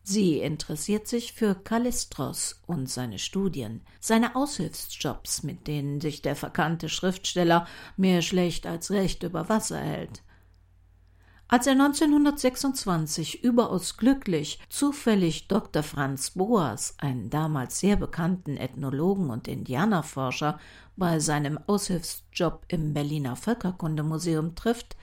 [0.08, 6.90] Sie interessiert sich für Kallistros und seine Studien, seine Aushilfsjobs, mit denen sich der verkannte
[6.90, 7.66] Schriftsteller
[7.98, 10.22] mehr schlecht als recht über Wasser hält.
[11.48, 15.82] Als er 1926 überaus glücklich zufällig Dr.
[15.82, 20.60] Franz Boas, einen damals sehr bekannten Ethnologen und Indianerforscher,
[20.96, 24.96] bei seinem Aushilfsjob im Berliner Völkerkundemuseum trifft,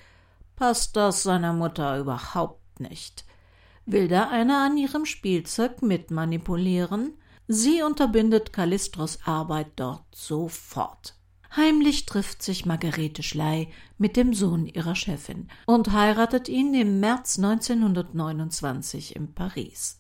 [0.55, 3.25] passt das seiner Mutter überhaupt nicht.
[3.87, 7.15] Will da einer an ihrem Spielzeug mitmanipulieren?
[7.49, 11.17] Sie unterbindet Kallistros Arbeit dort sofort.
[11.55, 13.69] Heimlich trifft sich Margarete Schley
[13.99, 19.99] mit dem Sohn ihrer Chefin und heiratet ihn im März 1929 in Paris.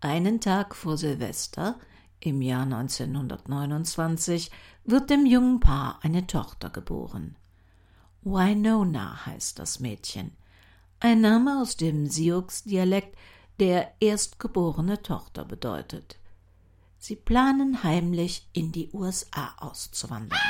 [0.00, 1.80] Einen Tag vor Silvester,
[2.20, 4.50] im Jahr 1929,
[4.84, 7.36] wird dem jungen Paar eine Tochter geboren.
[8.22, 10.30] Winona heißt das Mädchen,
[11.00, 13.16] ein Name aus dem Sioux-Dialekt,
[13.60, 16.18] der erstgeborene Tochter bedeutet.
[16.98, 20.40] Sie planen heimlich in die USA auszuwandern.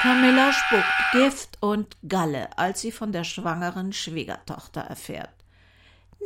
[0.00, 5.34] Camilla spuckt Gift und Galle, als sie von der schwangeren Schwiegertochter erfährt.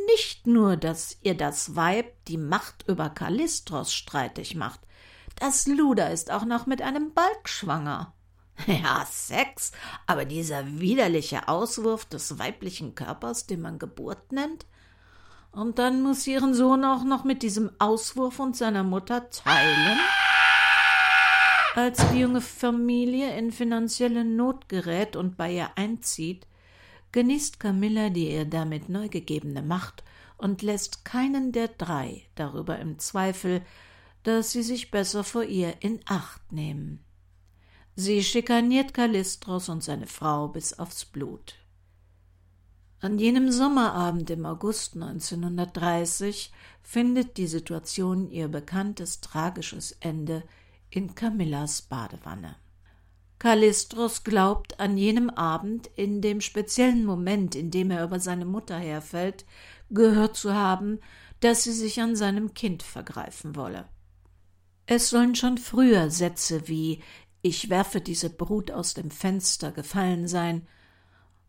[0.07, 4.81] Nicht nur, dass ihr das Weib die Macht über Kallistros streitig macht,
[5.37, 8.13] das Luder ist auch noch mit einem Balk schwanger.
[8.67, 9.73] Ja, Sex,
[10.07, 14.67] aber dieser widerliche Auswurf des weiblichen Körpers, den man Geburt nennt?
[15.53, 19.99] Und dann muss sie ihren Sohn auch noch mit diesem Auswurf und seiner Mutter teilen?
[21.75, 26.47] Als die junge Familie in finanzielle Not gerät und bei ihr einzieht,
[27.13, 30.05] genießt Camilla die ihr damit neu gegebene Macht
[30.37, 33.63] und lässt keinen der drei darüber im Zweifel,
[34.23, 37.05] dass sie sich besser vor ihr in Acht nehmen.
[37.97, 41.57] Sie schikaniert Kallistros und seine Frau bis aufs Blut.
[43.01, 50.43] An jenem Sommerabend im August 1930 findet die Situation ihr bekanntes tragisches Ende
[50.91, 52.57] in Camillas Badewanne.
[53.39, 58.77] Kallistros glaubt an jenem Abend, in dem speziellen Moment, in dem er über seine Mutter
[58.77, 59.47] herfällt,
[59.89, 61.01] gehört zu haben,
[61.41, 63.89] dass sie sich an seinem Kind vergreifen wolle.
[64.85, 67.03] Es sollen schon früher Sätze wie
[67.43, 70.67] Ich werfe diese Brut aus dem Fenster gefallen sein,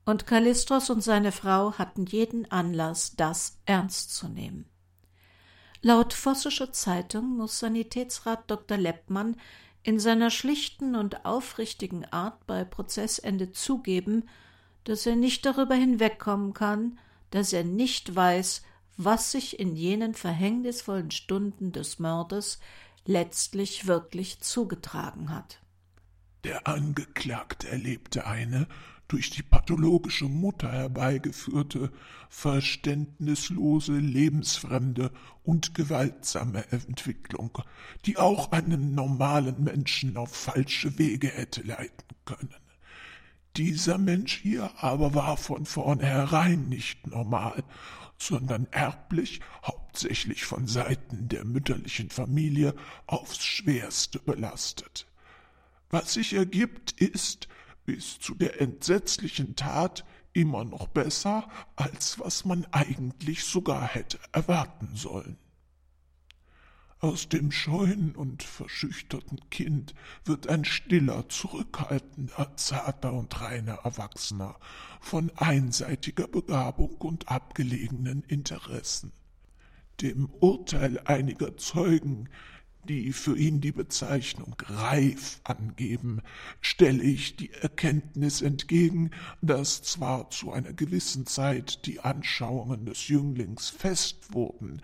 [0.04, 4.66] und Kallistros und seine Frau hatten jeden Anlass, das ernst zu nehmen.
[5.82, 8.78] Laut Vossischer Zeitung muss Sanitätsrat Dr.
[8.78, 9.38] Leppmann
[9.84, 14.28] in seiner schlichten und aufrichtigen Art bei Prozessende zugeben,
[14.84, 17.00] dass er nicht darüber hinwegkommen kann,
[17.32, 18.64] dass er nicht weiß,
[18.98, 22.60] was sich in jenen verhängnisvollen Stunden des Mordes
[23.06, 25.61] letztlich wirklich zugetragen hat.
[26.44, 28.68] Der Angeklagte erlebte eine
[29.08, 31.92] durch die pathologische Mutter herbeigeführte,
[32.30, 35.12] verständnislose, lebensfremde
[35.44, 37.58] und gewaltsame Entwicklung,
[38.06, 42.56] die auch einen normalen Menschen auf falsche Wege hätte leiten können.
[43.58, 47.66] Dieser Mensch hier aber war von vornherein nicht normal,
[48.18, 52.76] sondern erblich, hauptsächlich von Seiten der mütterlichen Familie,
[53.08, 55.06] aufs schwerste belastet.
[55.92, 57.48] Was sich ergibt, ist,
[57.86, 64.96] bis zu der entsetzlichen Tat immer noch besser, als was man eigentlich sogar hätte erwarten
[64.96, 65.38] sollen.
[67.00, 74.56] Aus dem scheuen und verschüchterten Kind wird ein stiller, zurückhaltender, zarter und reiner Erwachsener
[75.00, 79.12] von einseitiger Begabung und abgelegenen Interessen.
[80.00, 82.30] Dem Urteil einiger Zeugen
[82.88, 86.22] die für ihn die Bezeichnung reif angeben,
[86.62, 89.12] stelle ich die Erkenntnis entgegen,
[89.42, 94.82] dass zwar zu einer gewissen Zeit die Anschauungen des Jünglings fest wurden,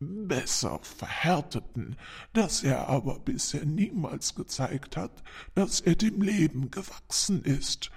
[0.00, 1.96] besser verhärteten,
[2.32, 5.22] dass er aber bisher niemals gezeigt hat,
[5.54, 7.90] dass er dem Leben gewachsen ist.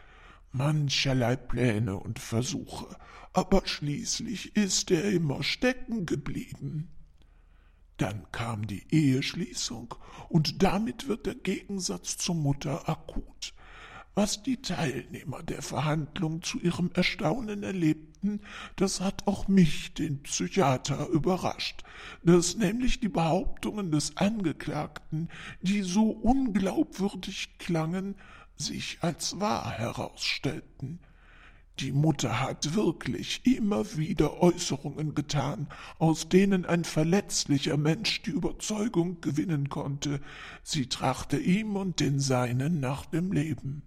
[0.51, 2.87] Mancherlei Pläne und Versuche,
[3.33, 6.89] aber schließlich ist er immer stecken geblieben.
[8.01, 9.93] Dann kam die Eheschließung,
[10.27, 13.53] und damit wird der Gegensatz zur Mutter akut.
[14.15, 18.41] Was die Teilnehmer der Verhandlung zu ihrem Erstaunen erlebten,
[18.75, 21.83] das hat auch mich, den Psychiater, überrascht,
[22.23, 25.29] dass nämlich die Behauptungen des Angeklagten,
[25.61, 28.15] die so unglaubwürdig klangen,
[28.55, 30.97] sich als wahr herausstellten.
[31.81, 35.67] Die Mutter hat wirklich immer wieder Äußerungen getan,
[35.97, 40.21] aus denen ein verletzlicher Mensch die Überzeugung gewinnen konnte,
[40.61, 43.81] sie trachte ihm und den Seinen nach dem Leben.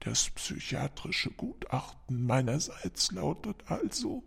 [0.00, 4.24] Das psychiatrische Gutachten meinerseits lautet also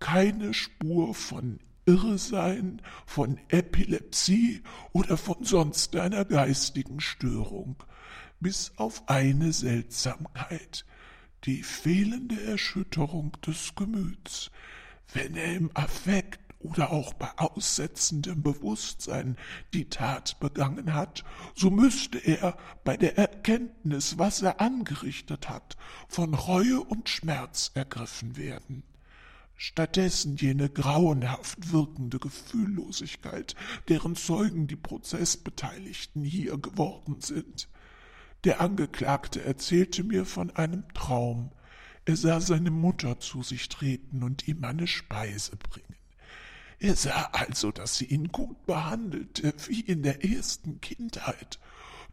[0.00, 4.62] keine Spur von irre sein, von Epilepsie
[4.92, 7.76] oder von sonst einer geistigen Störung,
[8.40, 10.86] bis auf eine Seltsamkeit,
[11.44, 14.50] die fehlende Erschütterung des Gemüts,
[15.12, 19.36] wenn er im Affekt oder auch bei aussetzendem Bewusstsein
[19.72, 21.24] die Tat begangen hat,
[21.54, 25.76] so müsste er bei der Erkenntnis, was er angerichtet hat,
[26.08, 28.84] von Reue und Schmerz ergriffen werden.
[29.56, 33.54] Stattdessen jene grauenhaft wirkende Gefühllosigkeit,
[33.88, 37.68] deren Zeugen die Prozessbeteiligten hier geworden sind.
[38.44, 41.52] Der Angeklagte erzählte mir von einem Traum.
[42.04, 45.96] Er sah seine Mutter zu sich treten und ihm eine Speise bringen.
[46.80, 51.60] Er sah also, dass sie ihn gut behandelte, wie in der ersten Kindheit.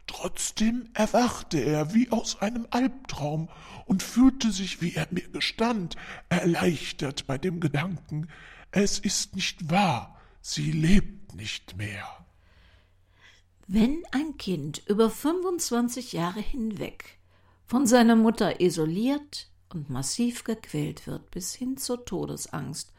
[0.06, 3.48] Trotzdem erwachte er wie aus einem Albtraum
[3.86, 5.96] und fühlte sich, wie er mir gestand,
[6.28, 8.28] erleichtert bei dem Gedanken,
[8.70, 12.06] es ist nicht wahr, sie lebt nicht mehr.
[13.72, 17.20] Wenn ein Kind über 25 Jahre hinweg
[17.66, 22.92] von seiner Mutter isoliert und massiv gequält wird bis hin zur Todesangst,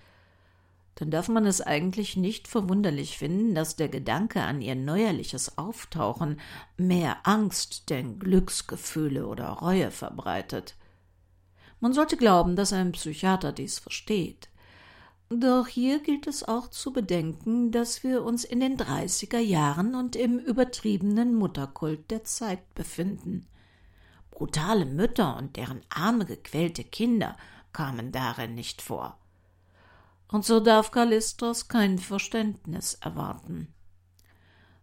[0.95, 6.39] dann darf man es eigentlich nicht verwunderlich finden, dass der Gedanke an ihr neuerliches Auftauchen
[6.77, 10.77] mehr Angst denn Glücksgefühle oder Reue verbreitet.
[11.81, 14.47] Man sollte glauben, dass ein Psychiater dies versteht.
[15.33, 20.15] Doch hier gilt es auch zu bedenken, dass wir uns in den dreißiger Jahren und
[20.15, 23.47] im übertriebenen Mutterkult der Zeit befinden.
[24.29, 27.37] Brutale Mütter und deren arme gequälte Kinder
[27.71, 29.17] kamen darin nicht vor
[30.31, 33.73] und so darf Kallistros kein Verständnis erwarten.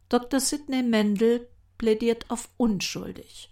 [0.09, 0.41] Dr.
[0.41, 3.51] Sidney Mendel plädiert auf unschuldig.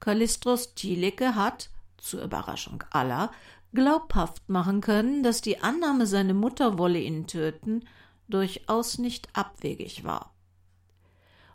[0.00, 3.32] Kallistros Thielicke hat, zur Überraschung aller,
[3.76, 7.84] glaubhaft machen können, dass die Annahme, seine Mutter wolle ihn töten,
[8.26, 10.34] durchaus nicht abwegig war.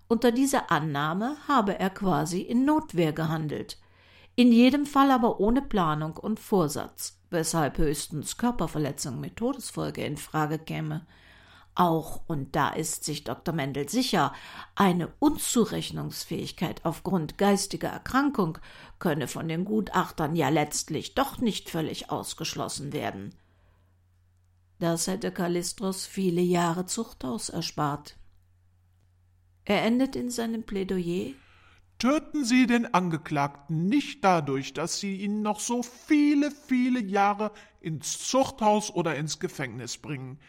[0.08, 3.78] Unter dieser Annahme habe er quasi in Notwehr gehandelt,
[4.36, 10.60] in jedem Fall aber ohne Planung und Vorsatz, weshalb höchstens Körperverletzung mit Todesfolge in Frage
[10.60, 11.06] käme.
[11.74, 13.56] Auch, und da ist sich Dr.
[13.56, 14.34] Mendel sicher,
[14.76, 18.58] eine Unzurechnungsfähigkeit aufgrund geistiger Erkrankung
[19.00, 23.34] könne von den Gutachtern ja letztlich doch nicht völlig ausgeschlossen werden.
[24.80, 28.18] Das hätte Kallistros viele Jahre Zuchthaus erspart.
[29.64, 31.34] Er endet in seinem Plädoyer
[32.02, 38.28] Töten Sie den Angeklagten nicht dadurch, dass Sie ihn noch so viele, viele Jahre ins
[38.28, 40.40] Zuchthaus oder ins Gefängnis bringen.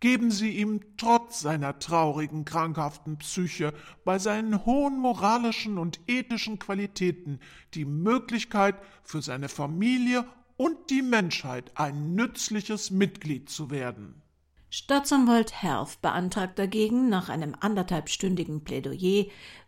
[0.00, 3.72] Geben Sie ihm trotz seiner traurigen, krankhaften Psyche
[4.04, 7.40] bei seinen hohen moralischen und ethischen Qualitäten
[7.72, 10.26] die Möglichkeit, für seine Familie
[10.56, 14.20] und die Menschheit ein nützliches Mitglied zu werden.
[14.70, 19.26] Staatsanwalt Herf beantragt dagegen nach einem anderthalbstündigen Plädoyer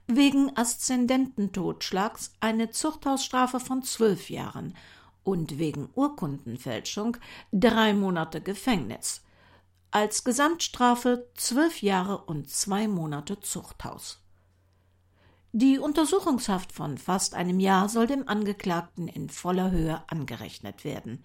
[0.08, 4.74] wegen Aszendententotschlags eine Zuchthausstrafe von zwölf Jahren
[5.22, 7.16] und wegen Urkundenfälschung
[7.52, 9.22] drei Monate Gefängnis.
[9.96, 14.20] Als Gesamtstrafe zwölf Jahre und zwei Monate Zuchthaus.
[15.52, 21.24] Die Untersuchungshaft von fast einem Jahr soll dem Angeklagten in voller Höhe angerechnet werden.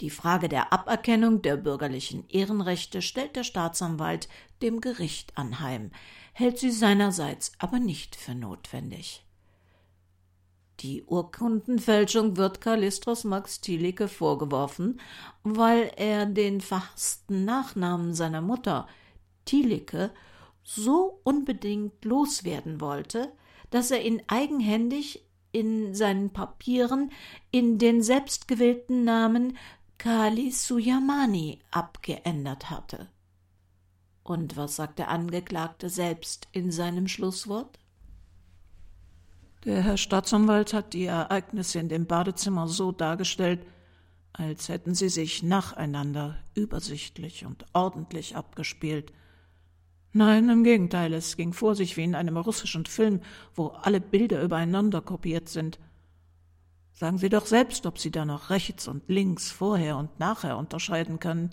[0.00, 4.28] Die Frage der Aberkennung der bürgerlichen Ehrenrechte stellt der Staatsanwalt
[4.62, 5.90] dem Gericht anheim,
[6.32, 9.25] hält sie seinerseits aber nicht für notwendig.
[10.80, 15.00] Die Urkundenfälschung wird Kallistros Max Thielicke vorgeworfen,
[15.42, 18.86] weil er den verhassten Nachnamen seiner Mutter,
[19.46, 20.10] Thielicke,
[20.62, 23.32] so unbedingt loswerden wollte,
[23.70, 27.10] dass er ihn eigenhändig in seinen Papieren
[27.50, 29.56] in den selbstgewählten Namen
[29.96, 33.08] Kali Suyamani abgeändert hatte.
[34.22, 37.78] Und was sagt der Angeklagte selbst in seinem Schlusswort?
[39.66, 43.66] Der Herr Staatsanwalt hat die Ereignisse in dem Badezimmer so dargestellt,
[44.32, 49.12] als hätten sie sich nacheinander übersichtlich und ordentlich abgespielt.
[50.12, 53.20] Nein, im Gegenteil, es ging vor sich wie in einem russischen Film,
[53.56, 55.80] wo alle Bilder übereinander kopiert sind.
[56.92, 61.18] Sagen Sie doch selbst, ob Sie da noch rechts und links, vorher und nachher unterscheiden
[61.18, 61.50] können.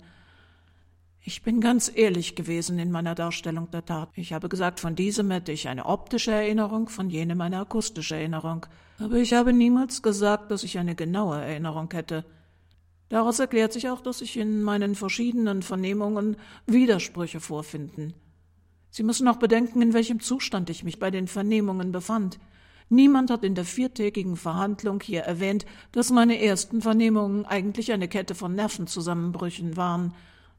[1.26, 4.10] Ich bin ganz ehrlich gewesen in meiner Darstellung der Tat.
[4.14, 8.66] Ich habe gesagt, von diesem hätte ich eine optische Erinnerung, von jenem eine akustische Erinnerung.
[8.98, 12.26] Aber ich habe niemals gesagt, dass ich eine genaue Erinnerung hätte.
[13.08, 18.12] Daraus erklärt sich auch, dass sich in meinen verschiedenen Vernehmungen Widersprüche vorfinden.
[18.90, 22.38] Sie müssen auch bedenken, in welchem Zustand ich mich bei den Vernehmungen befand.
[22.90, 28.34] Niemand hat in der viertägigen Verhandlung hier erwähnt, dass meine ersten Vernehmungen eigentlich eine Kette
[28.34, 30.12] von Nervenzusammenbrüchen waren.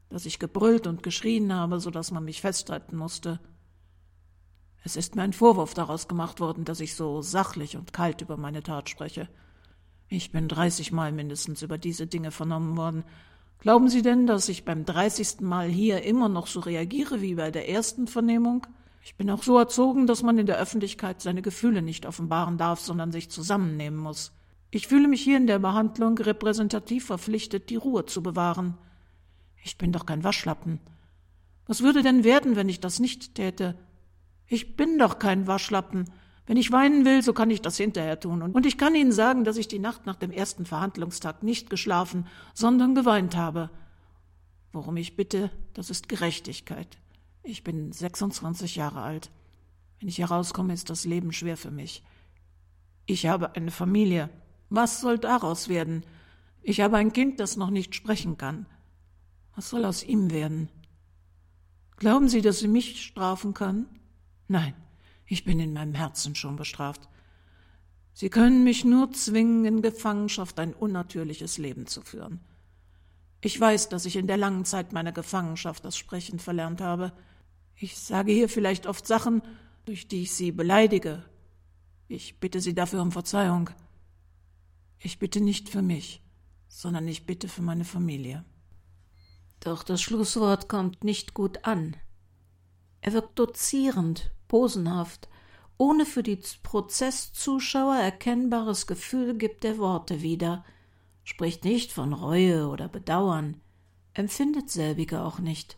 [0.08, 3.40] Dass ich gebrüllt und geschrien habe, so dass man mich festhalten musste.
[4.84, 8.36] Es ist mir ein Vorwurf daraus gemacht worden, dass ich so sachlich und kalt über
[8.36, 9.28] meine Tat spreche.
[10.08, 13.04] Ich bin dreißigmal mindestens über diese Dinge vernommen worden.
[13.58, 17.50] Glauben Sie denn, dass ich beim dreißigsten Mal hier immer noch so reagiere wie bei
[17.50, 18.66] der ersten Vernehmung?
[19.02, 22.80] Ich bin auch so erzogen, dass man in der Öffentlichkeit seine Gefühle nicht offenbaren darf,
[22.80, 24.32] sondern sich zusammennehmen muss.
[24.70, 28.76] Ich fühle mich hier in der Behandlung repräsentativ verpflichtet, die Ruhe zu bewahren.
[29.62, 30.80] Ich bin doch kein Waschlappen.
[31.66, 33.76] Was würde denn werden, wenn ich das nicht täte?
[34.46, 36.10] Ich bin doch kein Waschlappen.
[36.46, 38.40] Wenn ich weinen will, so kann ich das hinterher tun.
[38.42, 42.26] Und ich kann Ihnen sagen, dass ich die Nacht nach dem ersten Verhandlungstag nicht geschlafen,
[42.54, 43.70] sondern geweint habe.
[44.72, 46.98] Worum ich bitte, das ist Gerechtigkeit.
[47.42, 49.30] Ich bin 26 Jahre alt.
[49.98, 52.04] Wenn ich herauskomme, ist das Leben schwer für mich.
[53.06, 54.30] Ich habe eine Familie.
[54.68, 56.04] Was soll daraus werden?
[56.62, 58.66] Ich habe ein Kind, das noch nicht sprechen kann.
[59.56, 60.68] Was soll aus ihm werden?
[61.96, 63.86] Glauben Sie, dass Sie mich strafen können?
[64.48, 64.74] Nein,
[65.24, 67.08] ich bin in meinem Herzen schon bestraft.
[68.12, 72.40] Sie können mich nur zwingen, in Gefangenschaft ein unnatürliches Leben zu führen.
[73.40, 77.12] Ich weiß, dass ich in der langen Zeit meiner Gefangenschaft das Sprechen verlernt habe.
[77.76, 79.42] Ich sage hier vielleicht oft Sachen,
[79.86, 81.24] durch die ich Sie beleidige.
[82.08, 83.70] Ich bitte Sie dafür um Verzeihung.
[84.98, 86.22] Ich bitte nicht für mich,
[86.68, 88.44] sondern ich bitte für meine Familie.
[89.60, 91.96] Doch das Schlusswort kommt nicht gut an.
[93.00, 95.28] Er wirkt dozierend, posenhaft,
[95.78, 100.64] ohne für die Prozesszuschauer erkennbares Gefühl gibt er Worte wieder,
[101.24, 103.60] spricht nicht von Reue oder Bedauern,
[104.14, 105.76] empfindet selbige auch nicht.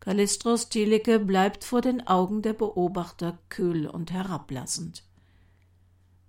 [0.00, 5.04] Kallistros Thielicke bleibt vor den Augen der Beobachter kühl und herablassend.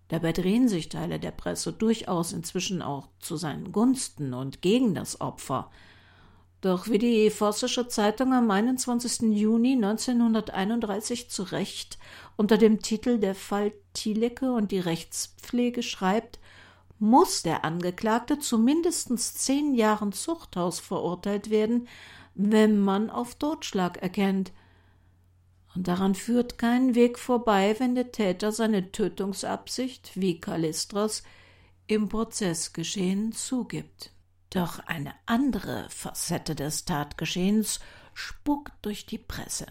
[0.09, 5.21] Dabei drehen sich Teile der Presse durchaus inzwischen auch zu seinen Gunsten und gegen das
[5.21, 5.71] Opfer,
[6.61, 9.35] doch wie die Vossische Zeitung am 21.
[9.35, 11.97] Juni 1931 zu Recht
[12.37, 16.39] unter dem Titel Der Fall Thielecke und die Rechtspflege schreibt,
[16.99, 21.87] muss der Angeklagte zu mindestens zehn Jahren Zuchthaus verurteilt werden,
[22.35, 24.51] wenn man auf Totschlag erkennt.
[25.75, 31.23] Und daran führt kein Weg vorbei, wenn der Täter seine Tötungsabsicht, wie Kallistros,
[31.87, 34.11] im Prozessgeschehen zugibt.
[34.51, 37.79] Doch eine andere Facette des Tatgeschehens
[38.13, 39.65] spukt durch die Presse.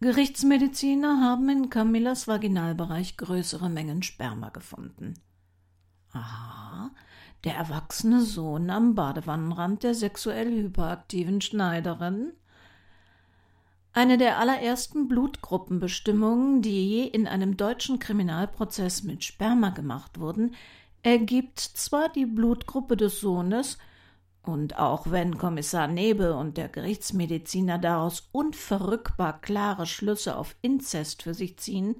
[0.00, 5.14] Gerichtsmediziner haben in Camillas Vaginalbereich größere Mengen Sperma gefunden.
[6.12, 6.90] Aha,
[7.44, 12.32] der erwachsene Sohn am Badewannenrand der sexuell hyperaktiven Schneiderin?
[13.92, 20.54] Eine der allerersten Blutgruppenbestimmungen, die je in einem deutschen Kriminalprozess mit Sperma gemacht wurden,
[21.02, 23.78] ergibt zwar die Blutgruppe des Sohnes,
[24.46, 31.34] und auch wenn Kommissar Nebe und der Gerichtsmediziner daraus unverrückbar klare Schlüsse auf Inzest für
[31.34, 31.96] sich ziehen,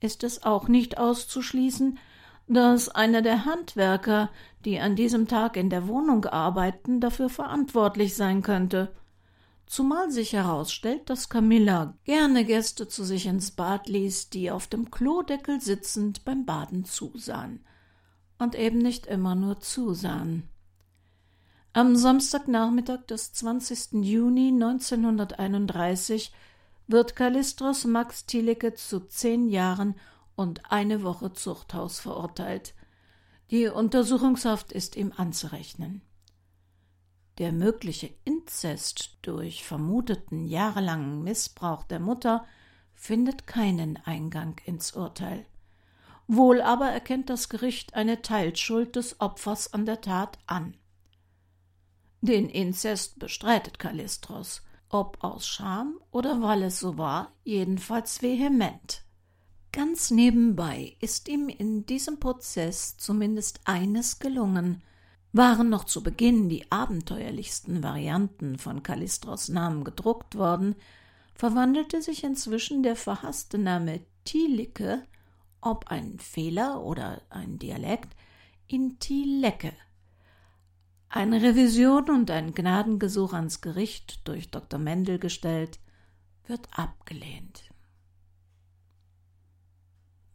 [0.00, 1.98] ist es auch nicht auszuschließen,
[2.48, 4.30] dass einer der Handwerker,
[4.64, 8.92] die an diesem Tag in der Wohnung arbeiten, dafür verantwortlich sein könnte.
[9.66, 14.90] Zumal sich herausstellt, dass Camilla gerne Gäste zu sich ins Bad ließ, die auf dem
[14.90, 17.60] Klodeckel sitzend beim Baden zusahen
[18.40, 20.48] und eben nicht immer nur zusahen.
[21.72, 24.02] Am Samstagnachmittag des 20.
[24.02, 26.32] Juni 1931
[26.88, 29.94] wird Kallistros Max Thielicke zu zehn Jahren
[30.34, 32.74] und eine Woche Zuchthaus verurteilt.
[33.50, 36.02] Die Untersuchungshaft ist ihm anzurechnen.
[37.38, 42.44] Der mögliche Inzest durch vermuteten jahrelangen Missbrauch der Mutter
[42.94, 45.46] findet keinen Eingang ins Urteil.
[46.32, 50.76] Wohl aber erkennt das Gericht eine Teilschuld des Opfers an der Tat an.
[52.20, 59.02] Den Inzest bestreitet Kallistros, ob aus Scham oder weil es so war, jedenfalls vehement.
[59.72, 64.84] Ganz nebenbei ist ihm in diesem Prozess zumindest eines gelungen.
[65.32, 70.76] Waren noch zu Beginn die abenteuerlichsten Varianten von Kallistros Namen gedruckt worden,
[71.34, 75.02] verwandelte sich inzwischen der verhasste Name Thielicke
[75.60, 78.16] ob ein Fehler oder ein Dialekt,
[78.66, 79.72] in Tilecke.
[81.08, 84.78] Eine Revision und ein Gnadengesuch ans Gericht durch Dr.
[84.78, 85.80] Mendel gestellt,
[86.46, 87.64] wird abgelehnt.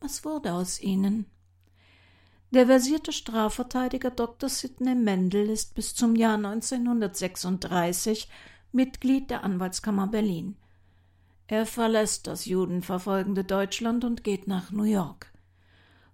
[0.02, 1.26] Was wurde aus ihnen?
[2.52, 4.50] Der versierte Strafverteidiger Dr.
[4.50, 8.30] Sidney Mendel ist bis zum Jahr 1936
[8.72, 10.58] Mitglied der Anwaltskammer Berlin.
[11.48, 15.32] Er verlässt das judenverfolgende Deutschland und geht nach New York.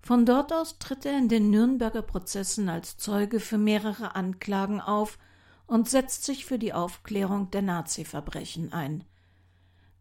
[0.02, 5.18] Von dort aus tritt er in den Nürnberger Prozessen als Zeuge für mehrere Anklagen auf
[5.68, 9.06] und setzt sich für die Aufklärung der Nazi-Verbrechen ein.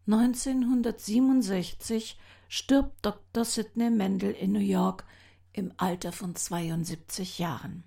[0.07, 2.19] 1967
[2.49, 3.45] stirbt Dr.
[3.45, 5.05] Sidney Mendel in New York
[5.53, 7.85] im Alter von 72 Jahren.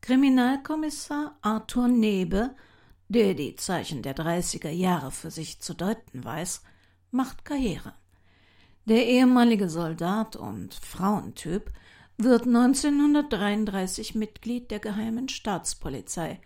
[0.00, 2.56] Kriminalkommissar Arthur Nebe,
[3.08, 6.62] der die Zeichen der 30er Jahre für sich zu deuten weiß,
[7.10, 7.94] macht Karriere.
[8.86, 11.72] Der ehemalige Soldat und Frauentyp
[12.16, 16.40] wird 1933 Mitglied der Geheimen Staatspolizei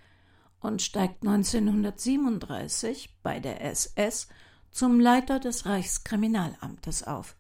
[0.60, 4.28] und steigt 1937 bei der SS
[4.70, 7.36] zum Leiter des Reichskriminalamtes auf.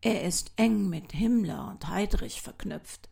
[0.00, 3.08] Er ist eng mit Himmler und Heydrich verknüpft.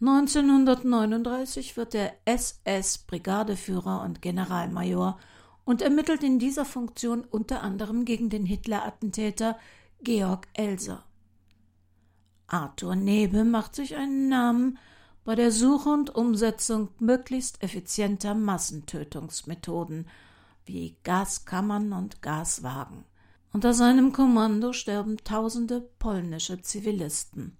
[0.00, 5.18] 1939 wird er SS-Brigadeführer und Generalmajor
[5.64, 9.58] und ermittelt in dieser Funktion unter anderem gegen den Hitler-Attentäter
[10.02, 11.04] Georg Elser.
[12.46, 14.78] Arthur Nebe macht sich einen Namen
[15.24, 20.08] bei der Suche und Umsetzung möglichst effizienter Massentötungsmethoden
[20.64, 23.04] wie Gaskammern und Gaswagen.
[23.52, 27.59] Unter seinem Kommando sterben tausende polnische Zivilisten.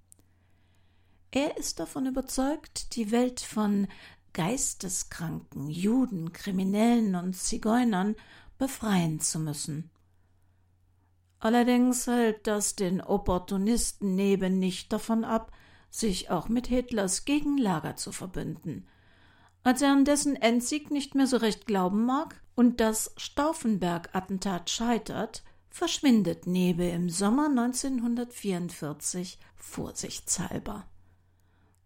[1.32, 3.86] Er ist davon überzeugt, die Welt von
[4.32, 8.16] Geisteskranken, Juden, Kriminellen und Zigeunern
[8.58, 9.90] befreien zu müssen.
[11.38, 15.52] Allerdings hält das den Opportunisten neben nicht davon ab,
[15.88, 18.86] sich auch mit Hitlers Gegenlager zu verbünden.
[19.62, 25.42] Als er an dessen Endsieg nicht mehr so recht glauben mag und das Stauffenberg-Attentat scheitert,
[25.70, 30.86] verschwindet Nebe im Sommer 1944 vorsichtshalber.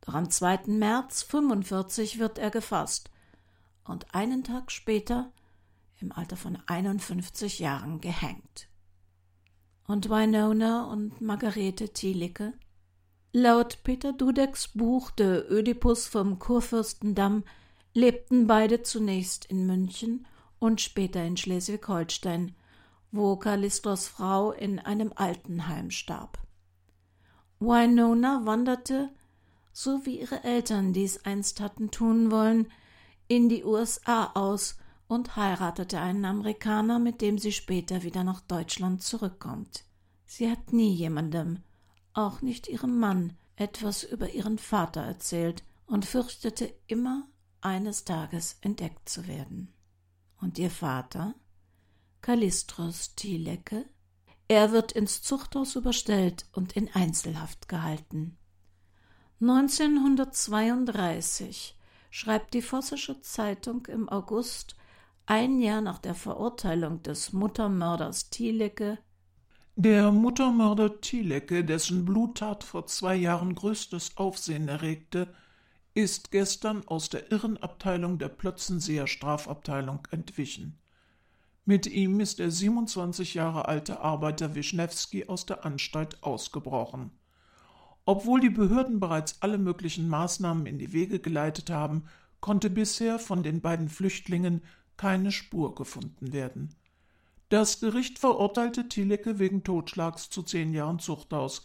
[0.05, 0.66] Doch am 2.
[0.66, 3.11] März 1945 wird er gefasst
[3.84, 5.32] und einen Tag später
[6.00, 8.68] im Alter von 51 Jahren gehängt
[9.86, 12.55] und Winona und Margarete Thielicke?
[13.32, 17.44] Laut Peter Dudeks Buch Der Ödipus vom Kurfürstendamm
[17.92, 20.26] lebten beide zunächst in München
[20.59, 22.55] und später in Schleswig-Holstein,
[23.12, 26.38] wo Kallistros Frau in einem Altenheim starb.
[27.61, 29.11] Winona wanderte,
[29.74, 32.70] so wie ihre Eltern dies einst hatten tun wollen,
[33.26, 34.76] in die USA aus
[35.08, 39.84] und heiratete einen Amerikaner, mit dem sie später wieder nach Deutschland zurückkommt.
[40.24, 41.58] Sie hat nie jemandem,
[42.12, 47.26] auch nicht ihrem Mann, etwas über ihren Vater erzählt und fürchtete immer,
[47.60, 49.72] eines Tages entdeckt zu werden.
[50.40, 51.34] Und ihr Vater?
[52.20, 53.86] Kallistros Thielecke?
[54.46, 58.36] Er wird ins Zuchthaus überstellt und in Einzelhaft gehalten.
[59.51, 61.76] 1932
[62.11, 64.76] schreibt die Vossische Zeitung im August
[65.26, 68.99] ein Jahr nach der Verurteilung des Muttermörders Thielecke
[69.76, 75.34] der Muttermörder Thielecke, dessen Bluttat vor zwei Jahren größtes Aufsehen erregte,
[75.95, 80.78] ist gestern aus der Irrenabteilung der Plötzenseer Strafabteilung entwichen.
[81.64, 87.11] Mit ihm ist der 27 Jahre alte Arbeiter Wischnewski aus der Anstalt ausgebrochen.
[88.07, 92.05] Obwohl die Behörden bereits alle möglichen Maßnahmen in die Wege geleitet haben,
[92.40, 94.62] konnte bisher von den beiden Flüchtlingen
[94.96, 96.74] keine Spur gefunden werden.
[97.48, 101.64] Das Gericht verurteilte Thielecke wegen Totschlags zu zehn Jahren Zuchthaus.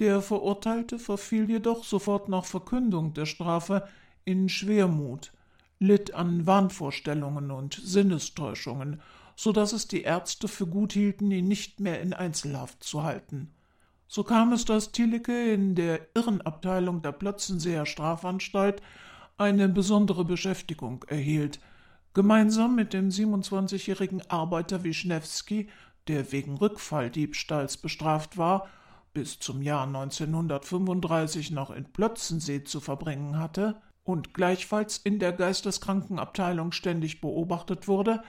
[0.00, 3.86] Der Verurteilte verfiel jedoch sofort nach Verkündung der Strafe
[4.24, 5.32] in Schwermut,
[5.78, 9.00] litt an Wahnvorstellungen und Sinnestäuschungen,
[9.36, 13.52] so dass es die Ärzte für gut hielten, ihn nicht mehr in Einzelhaft zu halten.
[14.08, 18.82] So kam es, dass Thielecke in der Irrenabteilung der Plötzenseer Strafanstalt
[19.36, 21.60] eine besondere Beschäftigung erhielt–
[22.18, 25.68] Gemeinsam mit dem 27-jährigen Arbeiter Wischnewski,
[26.08, 28.66] der wegen Rückfalldiebstahls bestraft war,
[29.12, 36.72] bis zum Jahr 1935 noch in Plötzensee zu verbringen hatte und gleichfalls in der Geisteskrankenabteilung
[36.72, 38.24] ständig beobachtet wurde,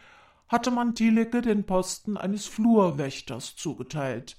[0.47, 4.38] hatte man Thielecke den Posten eines Flurwächters zugeteilt.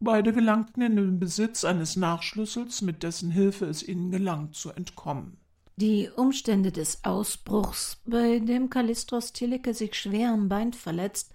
[0.00, 5.38] Beide gelangten in den Besitz eines Nachschlüssels, mit dessen Hilfe es ihnen gelang zu entkommen.
[5.76, 11.32] Die Umstände des Ausbruchs, bei dem Kallistros Thielecke sich schwer am Bein verletzt,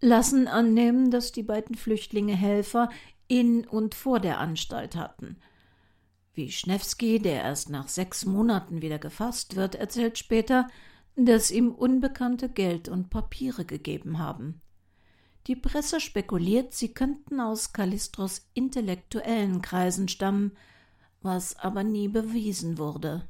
[0.00, 2.90] lassen annehmen, dass die beiden Flüchtlinge Helfer
[3.28, 5.36] in und vor der Anstalt hatten.
[6.34, 10.68] Wischnewski, der erst nach sechs Monaten wieder gefasst wird, erzählt später,
[11.16, 14.60] dass ihm Unbekannte Geld und Papiere gegeben haben.
[15.48, 20.52] Die Presse spekuliert, sie könnten aus Kallistros intellektuellen Kreisen stammen,
[21.20, 23.28] was aber nie bewiesen wurde.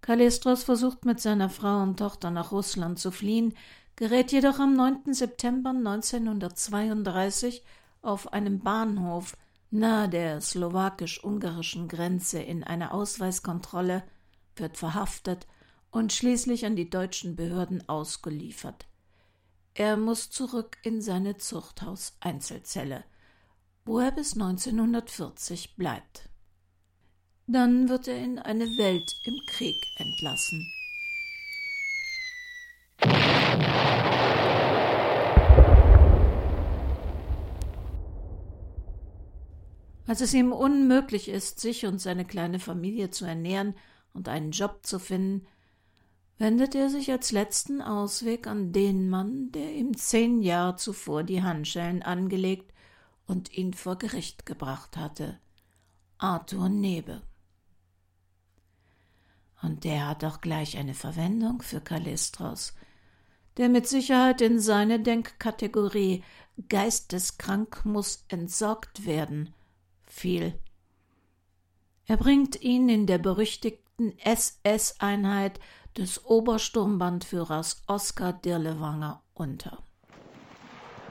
[0.00, 3.54] Kallistros versucht mit seiner Frau und Tochter nach Russland zu fliehen,
[3.96, 5.14] gerät jedoch am 9.
[5.14, 7.62] September 1932
[8.02, 9.36] auf einem Bahnhof
[9.70, 14.04] nahe der slowakisch-ungarischen Grenze in eine Ausweiskontrolle,
[14.54, 15.46] wird verhaftet
[15.90, 18.86] und schließlich an die deutschen Behörden ausgeliefert.
[19.78, 23.04] Er muss zurück in seine Zuchthaus-Einzelzelle,
[23.84, 26.30] wo er bis 1940 bleibt.
[27.46, 30.66] Dann wird er in eine Welt im Krieg entlassen.
[40.06, 43.74] Als es ihm unmöglich ist, sich und seine kleine Familie zu ernähren
[44.14, 45.46] und einen Job zu finden,
[46.38, 51.42] wendet er sich als letzten Ausweg an den Mann, der ihm zehn Jahre zuvor die
[51.42, 52.72] Handschellen angelegt
[53.26, 55.38] und ihn vor Gericht gebracht hatte,
[56.18, 57.22] Arthur Nebe.
[59.62, 62.74] Und der hat auch gleich eine Verwendung für Kallistros,
[63.56, 66.22] der mit Sicherheit in seine Denkkategorie
[66.68, 69.54] geisteskrank muss entsorgt werden
[70.04, 70.58] fiel.
[72.06, 75.58] Er bringt ihn in der berüchtigten SS-Einheit
[75.96, 79.78] des Obersturmbandführers Oskar Dirlewanger unter.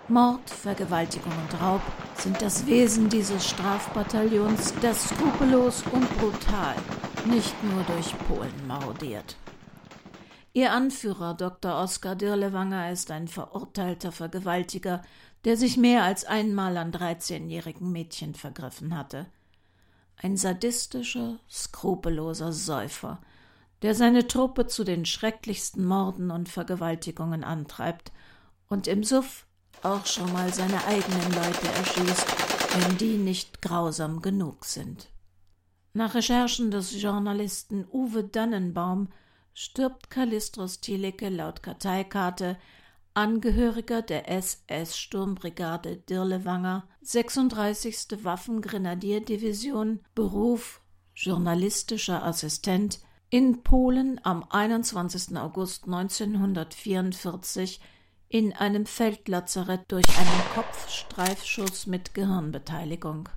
[0.07, 1.81] Mord, Vergewaltigung und Raub
[2.15, 6.75] sind das Wesen dieses Strafbataillons, das skrupellos und brutal
[7.25, 9.35] nicht nur durch Polen marodiert.
[10.53, 11.81] Ihr Anführer Dr.
[11.81, 15.01] Oskar Dirlewanger ist ein verurteilter Vergewaltiger,
[15.43, 19.25] der sich mehr als einmal an dreizehnjährigen Mädchen vergriffen hatte.
[20.17, 23.19] Ein sadistischer, skrupelloser Säufer,
[23.85, 28.11] der seine Truppe zu den schrecklichsten Morden und Vergewaltigungen antreibt
[28.67, 29.45] und im Suff
[29.83, 35.11] auch schon mal seine eigenen Leute erschießt, wenn die nicht grausam genug sind.
[35.93, 39.09] Nach Recherchen des Journalisten Uwe Dannenbaum
[39.53, 42.57] stirbt Kallistros Thielicke laut Karteikarte
[43.13, 48.23] Angehöriger der SS-Sturmbrigade Dirlewanger, 36.
[48.23, 50.81] Waffengrenadierdivision, Beruf
[51.13, 52.99] journalistischer Assistent,
[53.35, 55.35] in Polen am 21.
[55.35, 57.81] August 1944
[58.29, 63.27] in einem Feldlazarett durch einen Kopfstreifschuss mit Gehirnbeteiligung.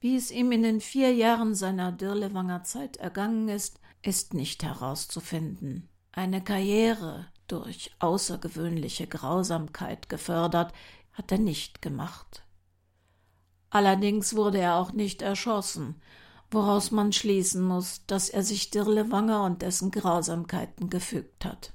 [0.00, 5.90] Wie es ihm in den vier Jahren seiner Dirlewanger Zeit ergangen ist, ist nicht herauszufinden.
[6.12, 10.72] Eine Karriere durch außergewöhnliche Grausamkeit gefördert,
[11.12, 12.46] hat er nicht gemacht.
[13.68, 16.00] Allerdings wurde er auch nicht erschossen,
[16.52, 21.72] woraus man schließen muss, dass er sich Dirlewanger und dessen Grausamkeiten gefügt hat.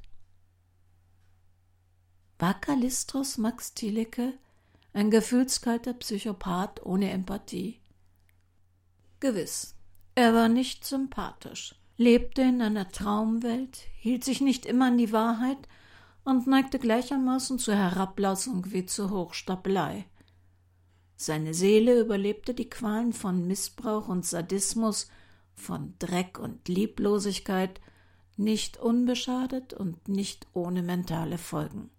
[2.39, 4.34] War Kallistros Max Thielicke
[4.93, 7.80] ein gefühlskalter Psychopath ohne Empathie?
[9.19, 9.75] Gewiss,
[10.15, 15.57] er war nicht sympathisch, lebte in einer Traumwelt, hielt sich nicht immer an die Wahrheit
[16.23, 20.05] und neigte gleichermaßen zur Herablassung wie zur Hochstapelei.
[21.20, 25.09] Seine Seele überlebte die Qualen von Missbrauch und Sadismus,
[25.55, 27.82] von Dreck und Lieblosigkeit,
[28.38, 31.89] nicht unbeschadet und nicht ohne mentale Folgen.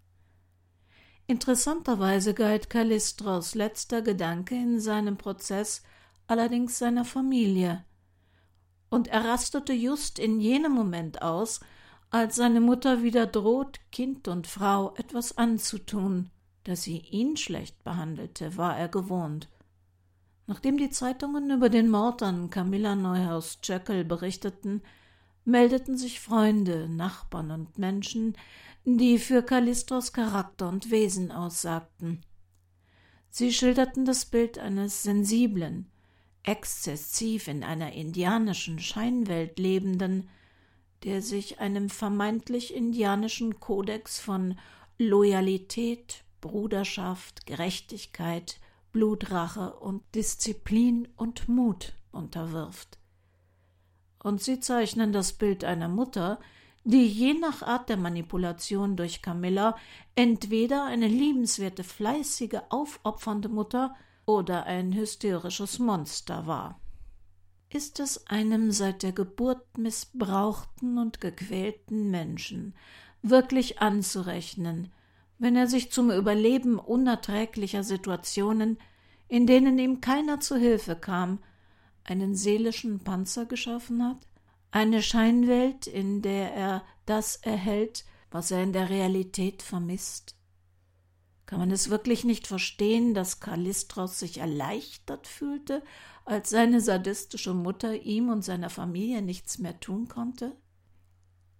[1.27, 5.83] Interessanterweise galt Kallistros letzter Gedanke in seinem Prozess
[6.25, 7.83] allerdings seiner Familie,
[8.89, 11.59] und er rastete just in jenem Moment aus,
[12.09, 16.31] als seine Mutter wieder droht, Kind und Frau etwas anzutun.
[16.63, 19.49] Dass sie ihn schlecht behandelte, war er gewohnt.
[20.47, 24.81] Nachdem die Zeitungen über den Mord an Camilla Neuhaus Jöckel berichteten,
[25.45, 28.35] meldeten sich Freunde, Nachbarn und Menschen,
[28.83, 32.21] die für Kallistros Charakter und Wesen aussagten.
[33.29, 35.91] Sie schilderten das Bild eines sensiblen,
[36.43, 40.29] exzessiv in einer indianischen Scheinwelt lebenden,
[41.03, 44.57] der sich einem vermeintlich indianischen Kodex von
[44.97, 48.59] Loyalität, Bruderschaft, Gerechtigkeit,
[48.91, 52.97] Blutrache und Disziplin und Mut unterwirft.
[54.21, 56.39] Und sie zeichnen das Bild einer Mutter,
[56.83, 59.75] die je nach Art der Manipulation durch Camilla
[60.15, 66.79] entweder eine liebenswerte, fleißige, aufopfernde Mutter oder ein hysterisches Monster war.
[67.69, 72.73] Ist es einem seit der Geburt missbrauchten und gequälten Menschen
[73.21, 74.91] wirklich anzurechnen,
[75.39, 78.77] wenn er sich zum Überleben unerträglicher Situationen,
[79.27, 81.39] in denen ihm keiner zu Hilfe kam,
[82.03, 84.17] einen seelischen Panzer geschaffen hat?
[84.71, 90.35] Eine Scheinwelt, in der er das erhält, was er in der Realität vermisst?
[91.45, 95.81] Kann man es wirklich nicht verstehen, dass Kallistros sich erleichtert fühlte,
[96.25, 100.55] als seine sadistische Mutter ihm und seiner Familie nichts mehr tun konnte?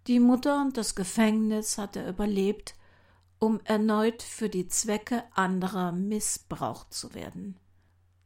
[0.05, 2.75] Die Mutter und das Gefängnis hat er überlebt,
[3.39, 7.57] um erneut für die Zwecke anderer missbraucht zu werden.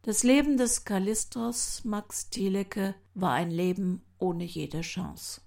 [0.01, 5.41] Das Leben des Kallistros Max Thielecke war ein Leben ohne jede Chance.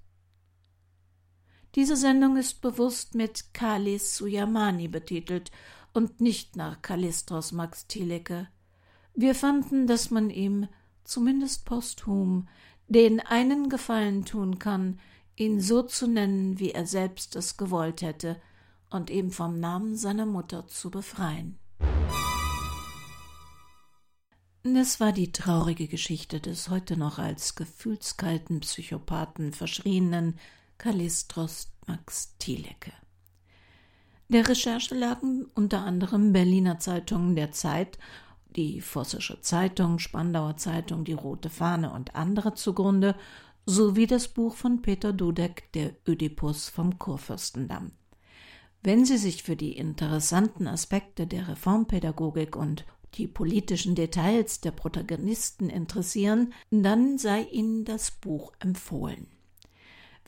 [1.74, 5.50] Diese Sendung ist bewusst mit Kalis Suyamani betitelt
[5.92, 8.48] und nicht nach Kalistros Max Thielecke.
[9.14, 10.68] Wir fanden, dass man ihm,
[11.04, 12.48] zumindest posthum,
[12.88, 15.00] den einen Gefallen tun kann,
[15.36, 18.40] ihn so zu nennen, wie er selbst es gewollt hätte,
[18.90, 21.58] und ihm vom Namen seiner Mutter zu befreien.
[24.62, 30.38] Es war die traurige Geschichte des heute noch als gefühlskalten Psychopathen verschrienen
[30.76, 32.92] Kallistros Max Thielecke.
[34.28, 37.98] Der Recherche lagen unter anderem Berliner Zeitungen der Zeit,
[38.56, 43.14] die Vossische Zeitung, Spandauer Zeitung, die Rote Fahne und andere zugrunde,
[43.66, 47.92] sowie das Buch von Peter Dudek, der Ödipus vom Kurfürstendamm.
[48.86, 52.84] Wenn Sie sich für die interessanten Aspekte der Reformpädagogik und
[53.14, 59.26] die politischen Details der Protagonisten interessieren, dann sei Ihnen das Buch empfohlen.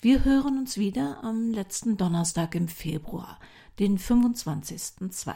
[0.00, 3.38] Wir hören uns wieder am letzten Donnerstag im Februar,
[3.78, 5.34] den 25.02.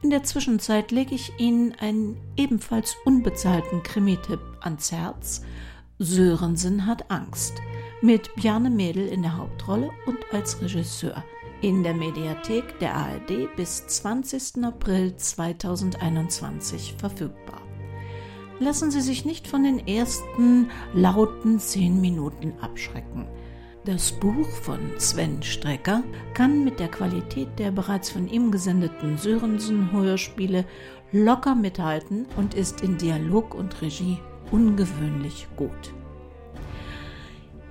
[0.00, 5.42] In der Zwischenzeit lege ich Ihnen einen ebenfalls unbezahlten Krimi-Tipp ans Herz.
[5.98, 7.60] Sörensen hat Angst.
[8.00, 11.22] Mit Bjarne Mädel in der Hauptrolle und als Regisseur
[11.62, 14.64] in der Mediathek der ARD bis 20.
[14.64, 17.62] April 2021 verfügbar.
[18.58, 23.28] Lassen Sie sich nicht von den ersten lauten zehn Minuten abschrecken.
[23.84, 26.02] Das Buch von Sven Strecker
[26.34, 30.64] kann mit der Qualität der bereits von ihm gesendeten Sörensen-Hörspiele
[31.12, 34.18] locker mithalten und ist in Dialog und Regie
[34.50, 35.94] ungewöhnlich gut.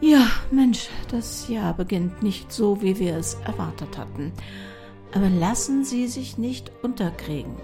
[0.04, 4.32] Ja, Mensch, das Jahr beginnt nicht so, wie wir es erwartet hatten.
[5.14, 7.56] Aber lassen Sie sich nicht unterkriegen.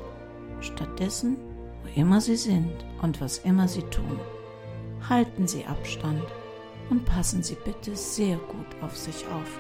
[0.59, 1.38] Stattdessen,
[1.81, 4.19] wo immer Sie sind und was immer Sie tun,
[5.09, 6.21] halten Sie Abstand
[6.91, 9.59] und passen Sie bitte sehr gut auf sich auf.